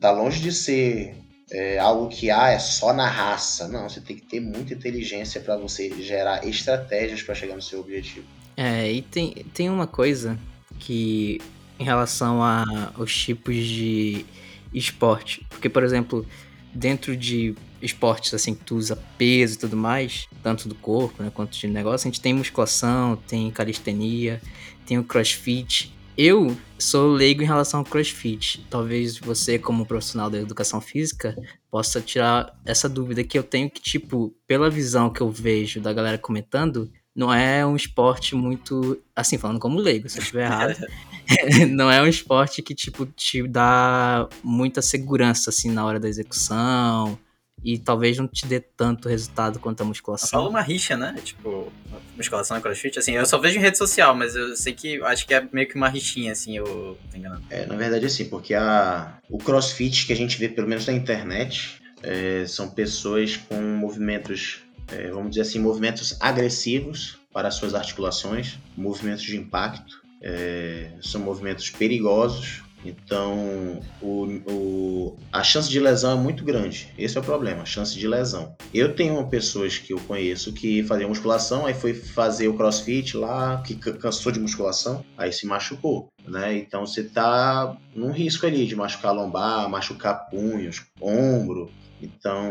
[0.00, 1.14] tá longe de ser
[1.50, 3.68] é, algo que ah, é só na raça.
[3.68, 7.80] Não, você tem que ter muita inteligência para você gerar estratégias para chegar no seu
[7.80, 8.26] objetivo.
[8.56, 10.38] É, e tem, tem uma coisa
[10.78, 11.40] que
[11.78, 14.26] em relação aos tipos de
[14.72, 15.46] esporte.
[15.48, 16.26] Porque, por exemplo,
[16.74, 21.30] dentro de esportes assim que tu usa peso e tudo mais, tanto do corpo né,
[21.32, 24.40] quanto de negócio, a gente tem musculação, tem calistenia,
[24.86, 25.92] tem o crossfit.
[26.16, 28.66] Eu sou leigo em relação ao crossfit.
[28.68, 31.36] Talvez você, como profissional da educação física,
[31.70, 35.92] possa tirar essa dúvida que eu tenho que, tipo, pela visão que eu vejo da
[35.92, 39.02] galera comentando, não é um esporte muito.
[39.14, 40.76] Assim, falando como leigo, se eu estiver errado.
[41.68, 47.18] não é um esporte que, tipo, te dá muita segurança, assim, na hora da execução
[47.64, 50.30] e talvez não te dê tanto resultado quanto a musculação.
[50.30, 51.16] Fala uma rixa, né?
[51.22, 51.72] Tipo,
[52.16, 55.26] musculação e crossfit, assim, eu só vejo em rede social, mas eu sei que acho
[55.26, 57.42] que é meio que uma rixinha, assim, eu tô enganando.
[57.50, 60.92] É, na verdade, assim, porque a, o crossfit que a gente vê, pelo menos na
[60.92, 64.62] internet, é, são pessoas com movimentos,
[64.92, 71.20] é, vamos dizer assim, movimentos agressivos para as suas articulações, movimentos de impacto, é, são
[71.20, 76.92] movimentos perigosos, então, o, o, a chance de lesão é muito grande.
[76.96, 78.54] Esse é o problema, a chance de lesão.
[78.72, 83.62] Eu tenho pessoas que eu conheço que faziam musculação, aí foi fazer o crossfit lá,
[83.62, 86.08] que cansou de musculação, aí se machucou.
[86.26, 86.58] Né?
[86.58, 91.70] Então você tá num risco ali de machucar lombar, machucar punhos, ombro.
[92.00, 92.50] Então,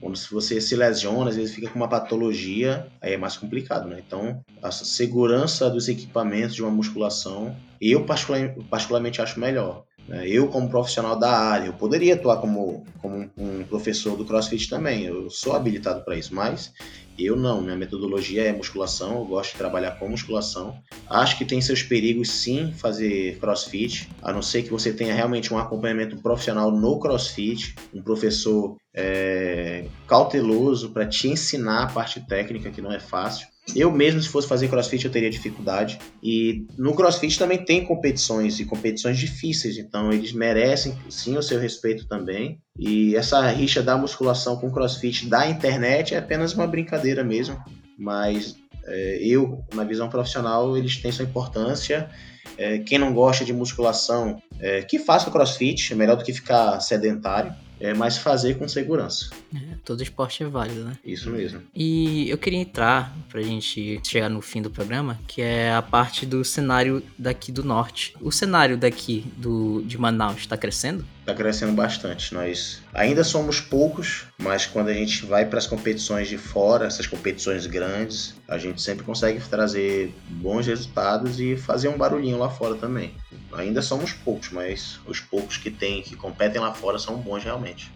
[0.00, 4.02] quando você se lesiona, às vezes fica com uma patologia, aí é mais complicado, né?
[4.06, 9.84] Então, a segurança dos equipamentos de uma musculação, eu particularmente acho melhor.
[10.08, 10.28] Né?
[10.28, 15.04] Eu, como profissional da área, eu poderia atuar como, como um professor do CrossFit também,
[15.04, 16.72] eu sou habilitado para isso, mas
[17.18, 20.76] eu não, minha metodologia é musculação, eu gosto de trabalhar com musculação.
[21.08, 25.52] Acho que tem seus perigos sim fazer crossfit, a não ser que você tenha realmente
[25.52, 32.70] um acompanhamento profissional no crossfit, um professor é, cauteloso para te ensinar a parte técnica,
[32.70, 33.53] que não é fácil.
[33.74, 35.98] Eu mesmo, se fosse fazer crossfit, eu teria dificuldade.
[36.22, 41.58] E no crossfit também tem competições e competições difíceis, então eles merecem sim o seu
[41.58, 42.58] respeito também.
[42.78, 47.56] E essa rixa da musculação com crossfit da internet é apenas uma brincadeira mesmo,
[47.98, 48.54] mas
[48.86, 52.10] é, eu, na visão profissional, eles têm sua importância.
[52.58, 56.78] É, quem não gosta de musculação, é, que faça crossfit, é melhor do que ficar
[56.80, 59.30] sedentário é, mas fazer com segurança.
[59.54, 60.96] É, todo esporte é válido, né?
[61.04, 61.62] Isso mesmo.
[61.74, 66.24] E eu queria entrar, pra gente chegar no fim do programa, que é a parte
[66.24, 68.14] do cenário daqui do norte.
[68.20, 71.04] O cenário daqui do, de Manaus está crescendo?
[71.24, 72.34] Está crescendo bastante.
[72.34, 77.06] Nós ainda somos poucos, mas quando a gente vai para as competições de fora, essas
[77.06, 82.74] competições grandes, a gente sempre consegue trazer bons resultados e fazer um barulhinho lá fora
[82.74, 83.14] também.
[83.54, 87.90] Ainda somos poucos, mas os poucos que tem, que competem lá fora são bons realmente.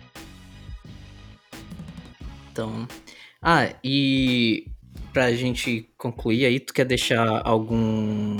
[2.50, 2.88] Então,
[3.42, 4.68] ah, e
[5.12, 8.38] pra gente concluir aí, tu quer deixar algum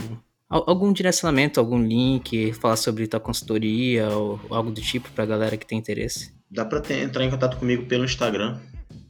[0.48, 5.66] algum direcionamento, algum link, falar sobre tua consultoria ou algo do tipo pra galera que
[5.66, 6.32] tem interesse?
[6.50, 8.58] Dá pra ter, entrar em contato comigo pelo Instagram.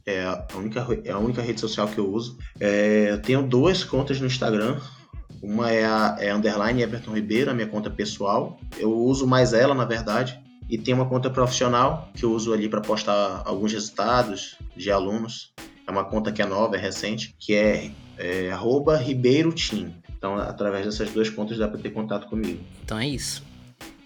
[0.05, 2.37] É a única, é a única rede social que eu uso.
[2.59, 4.79] É, eu tenho duas contas no Instagram.
[5.41, 8.59] Uma é a é underline Everton Ribeiro, a minha conta pessoal.
[8.77, 10.39] Eu uso mais ela, na verdade.
[10.69, 15.53] E tem uma conta profissional que eu uso ali para postar alguns resultados de alunos.
[15.87, 18.51] É uma conta que é nova, é recente, que é, é
[19.01, 19.93] Ribeiro Team.
[20.19, 22.61] Então, através dessas duas contas dá para ter contato comigo.
[22.83, 23.41] Então é isso.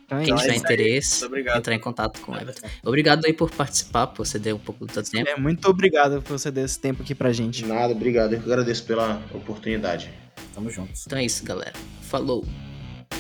[0.06, 2.68] Então, é Quem tiver interesse, entrar em contato com o Everton.
[2.86, 5.28] Obrigado aí por participar, por ceder um pouco do seu tempo.
[5.28, 7.66] É, muito obrigado por você dar esse tempo aqui pra gente.
[7.66, 8.34] Nada, obrigado.
[8.34, 10.12] Eu agradeço pela oportunidade.
[10.54, 11.04] Tamo juntos.
[11.08, 11.74] Então é isso, galera.
[12.04, 12.46] Falou.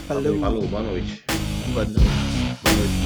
[0.08, 0.40] Falou.
[0.40, 1.24] Falou, boa noite.
[1.74, 2.00] Boa noite.
[2.62, 3.03] Boa noite.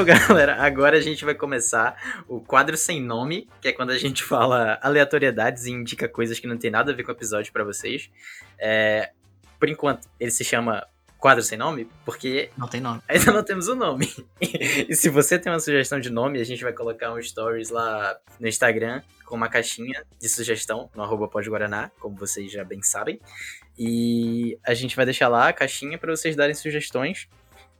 [0.00, 3.98] Então, galera, agora a gente vai começar o quadro sem nome, que é quando a
[3.98, 7.52] gente fala aleatoriedades e indica coisas que não tem nada a ver com o episódio
[7.52, 8.10] para vocês.
[8.58, 9.10] É,
[9.58, 10.86] por enquanto, ele se chama
[11.18, 11.86] quadro sem nome?
[12.04, 13.02] Porque Não tem nome.
[13.06, 14.10] ainda não temos o nome.
[14.40, 18.16] e se você tem uma sugestão de nome, a gente vai colocar um stories lá
[18.38, 23.20] no Instagram com uma caixinha de sugestão no arroba podguaraná, como vocês já bem sabem.
[23.78, 27.28] E a gente vai deixar lá a caixinha para vocês darem sugestões.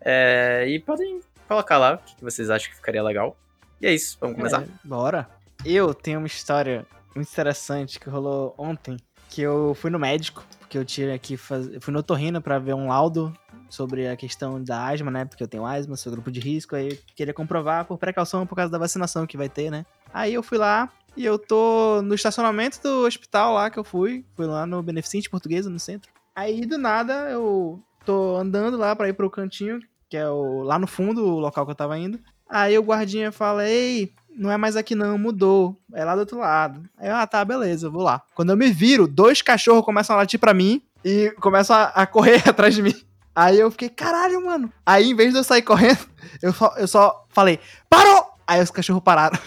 [0.02, 1.20] É, e podem
[1.50, 3.36] colocar lá o que vocês acham que ficaria legal.
[3.80, 4.62] E é isso, vamos começar?
[4.62, 5.28] É, bora.
[5.64, 8.96] Eu tenho uma história muito interessante que rolou ontem,
[9.28, 12.60] que eu fui no médico, porque eu tinha que fazer, eu fui no otorrino pra
[12.60, 13.36] ver um laudo
[13.68, 15.24] sobre a questão da asma, né?
[15.24, 18.54] Porque eu tenho asma, sou grupo de risco, aí eu queria comprovar por precaução por
[18.54, 19.84] causa da vacinação que vai ter, né?
[20.14, 24.24] Aí eu fui lá e eu tô no estacionamento do hospital lá que eu fui,
[24.36, 26.12] fui lá no Beneficente Portuguesa, no centro.
[26.34, 29.80] Aí do nada eu tô andando lá pra ir pro cantinho,
[30.10, 32.18] que é o, lá no fundo, o local que eu tava indo.
[32.48, 35.80] Aí o guardinha fala: Ei, não é mais aqui não, mudou.
[35.94, 36.82] É lá do outro lado.
[36.98, 38.20] Aí eu, ah, tá, beleza, eu vou lá.
[38.34, 42.06] Quando eu me viro, dois cachorros começam a latir pra mim e começam a, a
[42.06, 42.94] correr atrás de mim.
[43.34, 44.70] Aí eu fiquei, caralho, mano.
[44.84, 46.04] Aí em vez de eu sair correndo,
[46.42, 48.26] eu só, eu só falei, parou!
[48.46, 49.38] Aí os cachorros pararam.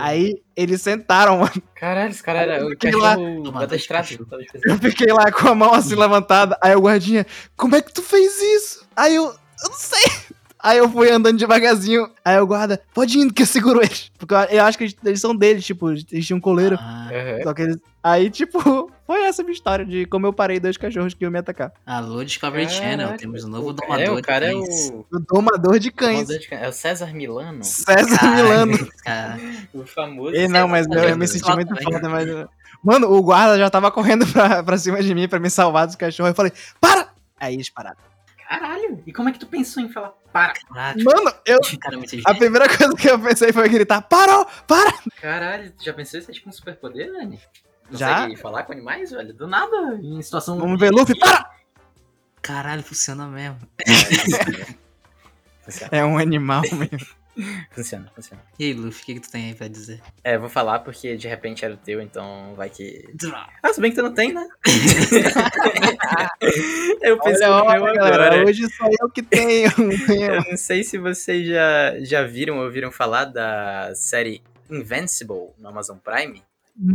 [0.00, 1.62] Aí eles sentaram, mano.
[1.74, 3.14] Caralho, esse cara era o lá.
[4.46, 4.74] estrada.
[4.74, 6.58] Eu fiquei lá com a mão assim levantada.
[6.62, 8.88] Aí o guardinha, como é que tu fez isso?
[8.96, 9.34] Aí eu,
[9.64, 10.28] eu não sei.
[10.60, 12.10] Aí eu fui andando devagarzinho.
[12.24, 14.10] Aí o guarda, pode ir indo que eu seguro eles.
[14.18, 16.76] Porque eu- acho que eles, são deles, tipo, eles tinham coleira.
[16.80, 17.42] Ah, Aham.
[17.44, 17.76] Só que eles.
[18.02, 18.58] Aí, tipo,
[19.06, 21.72] foi essa a minha história de como eu parei dois cachorros que iam me atacar.
[21.86, 23.06] alô, Discovery Channel.
[23.06, 24.90] Caraca, Temos um novo domador É, o de cara é cães.
[24.90, 25.06] o.
[25.12, 26.26] O domador de cães.
[26.26, 26.62] domador de cães.
[26.62, 27.62] É o César Milano.
[27.62, 28.88] César Caralho, Milano.
[29.04, 29.38] cara.
[29.72, 30.34] O famoso.
[30.34, 32.26] Ei, não, mas eu, eu me senti muito foda, mas.
[32.82, 35.94] Mano, o guarda já tava correndo pra, pra cima de mim pra me salvar dos
[35.96, 36.30] cachorros.
[36.30, 37.08] Eu falei, para!
[37.38, 37.96] Aí eles pararam.
[38.48, 39.02] Caralho!
[39.06, 40.54] E como é que tu pensou em falar para?
[40.54, 41.58] Caraca, Mano, eu.
[42.24, 44.46] A primeira coisa que eu pensei foi gritar: parou!
[44.66, 44.92] Para!
[45.20, 47.38] Caralho, tu já pensou isso é tipo um superpoder, Dani?
[47.90, 48.22] Já?
[48.22, 49.34] Consegue falar com animais, velho?
[49.34, 50.58] Do nada, em situação.
[50.58, 51.50] Vamos ver, Luffy, para!
[52.40, 53.58] Caralho, funciona mesmo.
[55.90, 57.06] É um animal mesmo.
[57.70, 58.42] funciona, funciona.
[58.58, 60.00] E aí, Luffy, o que, que tu tem aí pra dizer?
[60.24, 63.08] É, eu vou falar porque de repente era o teu, então vai que.
[63.62, 64.46] Ah, se bem que tu não tem, né?
[67.02, 68.46] eu pensei Olha, no meu olha, galera, agora.
[68.46, 69.70] hoje só eu que tenho.
[70.10, 75.68] Eu não sei se vocês já, já viram ou ouviram falar da série Invincible no
[75.68, 76.42] Amazon Prime.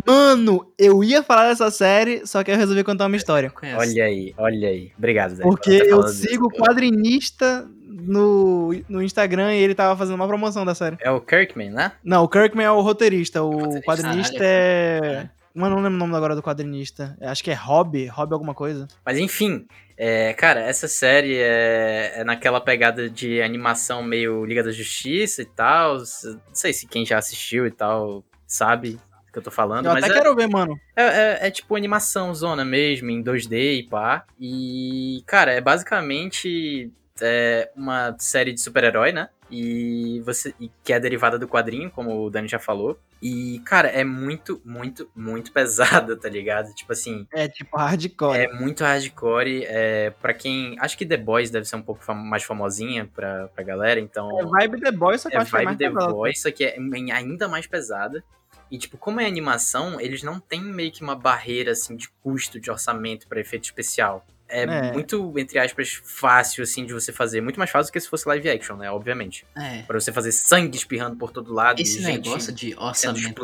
[0.07, 3.51] Mano, eu ia falar dessa série, só que eu resolvi contar uma história.
[3.77, 4.93] Olha aí, olha aí.
[4.97, 5.43] Obrigado, Zé.
[5.43, 10.73] Porque eu sigo o quadrinista no, no Instagram e ele tava fazendo uma promoção da
[10.75, 10.97] série.
[10.99, 11.91] É o Kirkman, né?
[12.03, 13.43] Não, o Kirkman é o roteirista.
[13.43, 14.45] O Roteirista, quadrinista caralho.
[14.45, 15.29] é.
[15.55, 17.15] Mano, não lembro o nome agora do quadrinista.
[17.21, 18.87] Acho que é Hobby, Hobby alguma coisa.
[19.05, 24.71] Mas enfim, é, cara, essa série é, é naquela pegada de animação meio Liga da
[24.71, 25.97] Justiça e tal.
[25.99, 28.99] Não sei se quem já assistiu e tal sabe
[29.31, 30.75] que eu tô falando, Eu mas até é, quero ver, mano.
[30.95, 34.25] é, é- é tipo animação zona mesmo, em 2D e pá.
[34.39, 36.91] E, cara, é basicamente
[37.21, 39.29] é, uma série de super-herói, né?
[39.51, 42.99] E você e que é derivada do quadrinho, como o Dani já falou.
[43.21, 46.73] E, cara, é muito, muito, muito pesada, tá ligado?
[46.73, 48.37] Tipo assim, É tipo hardcore.
[48.39, 49.63] é muito hardcore.
[49.65, 50.75] É, pra quem.
[50.79, 54.27] Acho que The Boys deve ser um pouco fam- mais famosinha pra, pra galera, então.
[54.39, 56.11] É vibe The Boys, só que eu É acho que é vibe mais The.
[56.11, 56.77] Boys, só que é
[57.13, 58.23] ainda mais pesada.
[58.71, 62.59] E, tipo, como é animação, eles não têm meio que uma barreira, assim, de custo,
[62.59, 64.25] de orçamento pra efeito especial.
[64.53, 64.91] É, É.
[64.93, 67.41] muito, entre aspas, fácil, assim, de você fazer.
[67.41, 68.91] Muito mais fácil do que se fosse live action, né?
[68.91, 69.45] Obviamente.
[69.55, 69.81] É.
[69.81, 71.81] Pra você fazer sangue espirrando por todo lado.
[71.81, 73.41] Esse e gente negócio de orçamento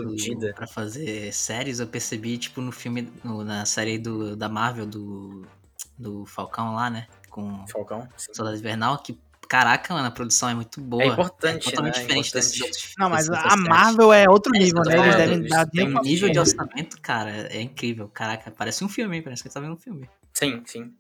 [0.56, 5.46] pra fazer séries, eu percebi, tipo, no filme, no- na série do, da Marvel, do,
[5.98, 7.08] do Falcão lá, né?
[7.30, 8.08] Com Falcão.
[8.16, 8.34] sim.
[8.34, 11.04] Soldado Invernal, que, caraca, mano, a produção é muito boa.
[11.04, 12.02] É importante, é totalmente né?
[12.02, 12.46] diferente Importante.
[12.48, 13.56] desses outros Não, mas a.
[13.58, 14.94] Marvel é outro É, nível, né?
[14.96, 18.08] Eles é, devem dar Tem um nível de orçamento, cara, é incrível.
[18.10, 19.24] Caraca, parece um filme, hein?
[19.24, 20.08] Parece que você tá vendo um filme.
[20.34, 20.94] Sim, sim.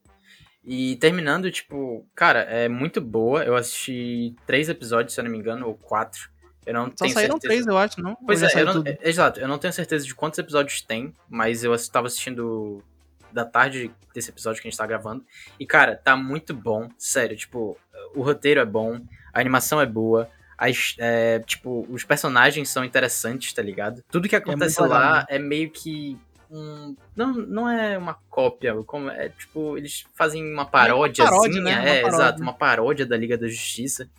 [0.64, 3.44] E terminando, tipo, cara, é muito boa.
[3.44, 6.30] Eu assisti três episódios, se eu não me engano, ou quatro.
[6.66, 7.54] Eu não Só tenho saíram certeza.
[7.54, 8.16] três, eu acho, não?
[8.16, 9.40] Pois é, eu não, é, exato.
[9.40, 12.84] Eu não tenho certeza de quantos episódios tem, mas eu estava assistindo
[13.32, 15.26] da tarde desse episódio que a gente tá gravando.
[15.60, 16.90] E, cara, tá muito bom.
[16.98, 17.78] Sério, tipo,
[18.16, 19.00] o roteiro é bom,
[19.34, 20.30] a animação é boa.
[20.58, 24.04] As, é, tipo, os personagens são interessantes, tá ligado?
[24.12, 25.26] Tudo que acontece muito legal, lá né?
[25.30, 30.66] é meio que um, não, não é uma cópia, como é tipo, eles fazem uma
[30.66, 31.72] paródia, paródia, né?
[31.72, 32.16] Uma é, paródia.
[32.16, 34.10] exato, uma paródia da Liga da Justiça.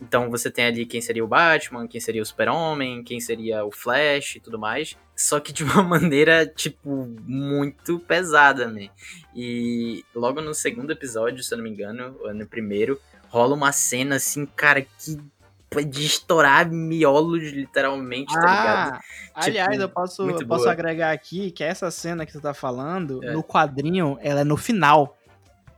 [0.00, 3.70] Então você tem ali quem seria o Batman, quem seria o Super-Homem, quem seria o
[3.70, 4.96] Flash e tudo mais.
[5.14, 8.88] Só que de uma maneira, tipo, muito pesada, né?
[9.34, 13.72] E logo no segundo episódio, se eu não me engano, ou no primeiro, rola uma
[13.72, 15.39] cena assim, cara, que é
[15.78, 18.92] de estourar miolos, literalmente, tá ligado?
[18.94, 19.00] Ah,
[19.34, 20.72] aliás, Tipo, eu posso, eu posso boa.
[20.72, 23.32] agregar aqui que essa cena que tu tá falando, É.
[23.32, 25.16] no quadrinho, ela é no final.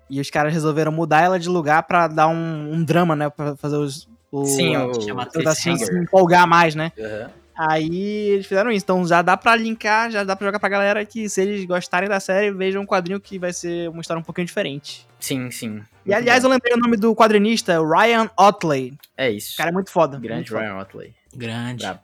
[0.09, 3.29] E os caras resolveram mudar ela de lugar pra dar um, um drama, né?
[3.29, 4.09] Pra fazer os.
[4.31, 4.93] O, Sim, o
[5.31, 6.91] toda assim, se empolgar mais, né?
[6.99, 7.31] Aham.
[7.55, 8.83] Aí eles fizeram isso.
[8.85, 12.09] Então já dá pra linkar, já dá pra jogar pra galera que se eles gostarem
[12.09, 15.07] da série, vejam um quadrinho que vai ser uma história um pouquinho diferente.
[15.23, 15.83] Sim, sim.
[16.05, 18.99] E aliás, eu lembrei o nome do quadrinista, Ryan Otley.
[19.17, 19.55] É isso.
[19.55, 20.19] O cara é muito foda.
[20.19, 20.63] Grande muito foda.
[20.63, 21.15] Ryan Otley.
[21.35, 21.85] Grande.
[21.85, 22.01] Brabo.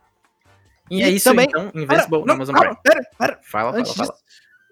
[0.91, 2.83] E, E é isso também- então, Invincible não, Amazon calma, Prime.
[2.83, 3.39] pera, pera.
[3.43, 4.09] Fala, fala, Antes fala.
[4.11, 4.23] disso,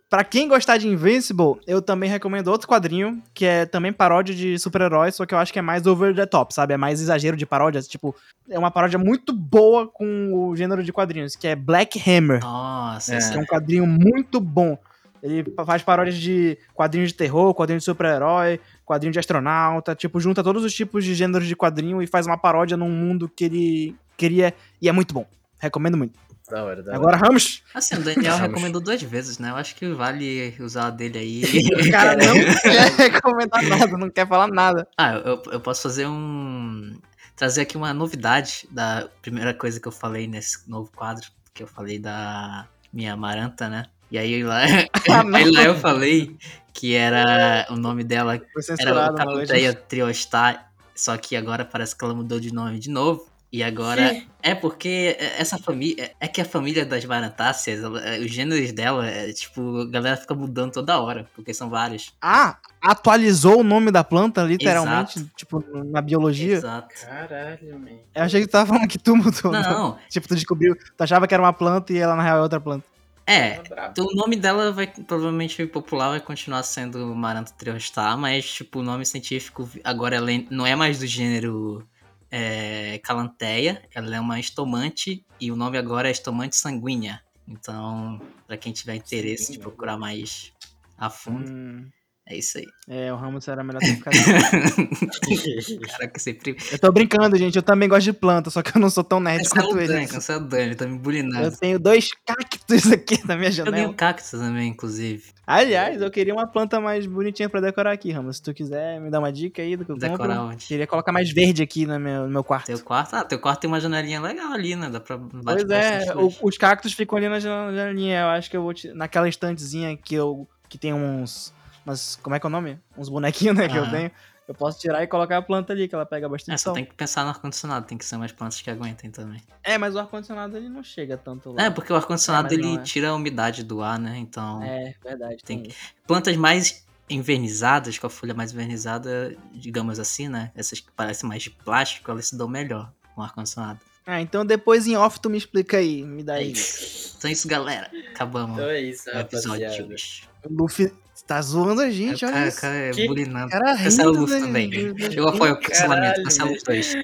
[0.09, 4.59] pra quem gostar de Invincible, eu também recomendo outro quadrinho, que é também paródia de
[4.59, 6.73] super-heróis, só que eu acho que é mais over the top, sabe?
[6.73, 7.83] É mais exagero de paródia.
[7.83, 8.15] Tipo,
[8.49, 12.41] é uma paródia muito boa com o gênero de quadrinhos, que é Black Hammer.
[12.41, 13.19] Nossa, É.
[13.19, 14.79] esse Que é um quadrinho muito bom.
[15.23, 20.43] Ele faz paródias de quadrinhos de terror, quadrinho de super-herói, quadrinho de astronauta, tipo, junta
[20.43, 23.97] todos os tipos de gêneros de quadrinho e faz uma paródia num mundo que ele
[24.17, 25.27] queria e é muito bom.
[25.59, 26.19] Recomendo muito.
[26.51, 26.97] Da hora, da hora.
[27.01, 28.49] Agora, Ramos, Assim, o Daniel Vamos.
[28.49, 29.51] recomendou duas vezes, né?
[29.51, 31.43] Eu acho que vale usar a dele aí.
[31.87, 34.87] o cara não quer recomendar nada, não quer falar nada.
[34.97, 36.97] ah, eu, eu posso fazer um.
[37.35, 41.67] Trazer aqui uma novidade da primeira coisa que eu falei nesse novo quadro, que eu
[41.67, 43.87] falei da minha Amaranta, né?
[44.11, 44.61] E aí lá,
[45.11, 45.37] Ah, não.
[45.39, 46.37] aí lá eu falei
[46.73, 48.35] que era o nome dela
[48.79, 49.17] era noite.
[49.17, 53.27] Calanteia Triostar, só que agora parece que ela mudou de nome de novo.
[53.53, 56.11] E agora é porque essa família.
[56.21, 60.17] É que a família das Varantáceas, ela- é, os gêneros dela, é, tipo, a galera
[60.17, 62.13] fica mudando toda hora, porque são vários.
[62.21, 66.55] Ah, atualizou o nome da planta, literalmente, tipo, na biologia.
[66.55, 66.89] Exato.
[67.01, 67.89] Caralho, man.
[68.15, 69.53] Eu achei que tu tava falando que tu mudou.
[69.53, 72.43] Não, Tipo, tu descobriu, tu achava que era uma planta e ela na real é
[72.43, 72.85] outra planta.
[73.27, 73.63] É.
[73.63, 73.91] Brabo.
[73.93, 78.83] Então, o nome dela vai provavelmente popular vai continuar sendo Maranta Triostar, mas tipo o
[78.83, 81.87] nome científico agora ela é- não é mais do gênero
[82.31, 87.23] é, Calanteia, ela é uma estomante e o nome agora é estomante sanguínea.
[87.49, 89.63] Então, pra quem tiver interesse de Sanguínea.
[89.63, 90.53] procurar mais
[90.99, 91.89] a fundo, Hum,
[92.29, 92.67] é isso aí.
[92.89, 94.17] é, o Ramos era melhor ter ficado.
[95.89, 96.57] Caraca, sempre.
[96.73, 97.57] eu tô brincando, gente.
[97.57, 99.87] Eu também gosto de planta, só que eu não sou tão nerd Cancela quanto o
[99.87, 100.07] Dani, ele.
[100.09, 101.57] cancela o Dani, tá me Eu bulinando.
[101.57, 103.95] tenho dois cactos aqui na minha Eu tenho janela.
[103.95, 105.23] cactus também, inclusive.
[105.47, 108.37] Aliás, eu queria uma planta mais bonitinha pra decorar aqui, Ramos.
[108.39, 110.53] Se tu quiser me dar uma dica aí do que eu Decorar compro.
[110.55, 110.67] onde?
[110.67, 112.67] Queria colocar mais verde aqui no meu, no meu quarto.
[112.67, 113.15] Teu quarto?
[113.15, 114.91] Ah, teu quarto tem uma janelinha legal ali, né?
[114.91, 118.23] Dá pra Pois bate é, o- os cactos ficam ali na jan- janelinha.
[118.23, 121.55] Eu acho que eu vou te, naquela estantezinha que eu que tem uns,
[121.87, 122.79] umas, como é que é o nome?
[122.97, 123.91] Uns bonequinhos, né, que eu Aham.
[123.91, 124.11] tenho.
[124.49, 126.75] Eu posso tirar e colocar a planta ali, que ela pega bastante É, só sol.
[126.75, 129.43] tem que pensar no ar-condicionado, tem que ser umas plantas que aguentem também.
[129.65, 131.63] É, mas o ar condicionado ele não chega tanto lá.
[131.65, 132.83] É, porque o ar-condicionado É, mas ele é.
[132.83, 134.17] tira a umidade do ar, né?
[134.19, 135.43] Então, É, verdade.
[135.45, 135.73] Tem Tem.
[136.07, 140.53] plantas mais envernizadas, com a folha mais envernizada, digamos assim, né?
[140.55, 143.81] Essas que parecem mais de plástico, elas se dão melhor com ar-condicionado.
[144.07, 146.53] Ah, então depois em off tu me explica aí, me dá É aí.
[146.53, 147.17] isso.
[147.19, 147.91] Então é isso, galera.
[148.11, 149.93] Acabamos Então é isso, o episódio de rapaziada.
[149.95, 150.23] hoje.
[150.45, 150.93] O Luffy
[151.25, 152.61] tá zoando a gente, o olha cara, isso.
[152.61, 153.49] cara é Que- bulinando.
[153.51, 154.73] Cara Cancela o rindo, Luffy né, também.
[154.73, 155.13] gente?
[155.15, 156.95] Chegou a o cancelamento, cancela os dois.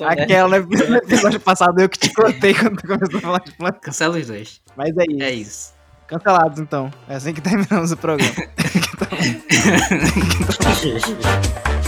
[0.00, 3.52] Aquela né, no episódio passado eu que te cortei quando tu começou a falar de
[3.52, 3.78] planta.
[3.80, 4.60] Cancela os dois.
[4.76, 5.22] Mas é isso.
[5.22, 5.72] É isso.
[6.08, 6.92] Cancelados então.
[7.08, 8.32] É assim que terminamos o programa.
[8.34, 9.42] nerds.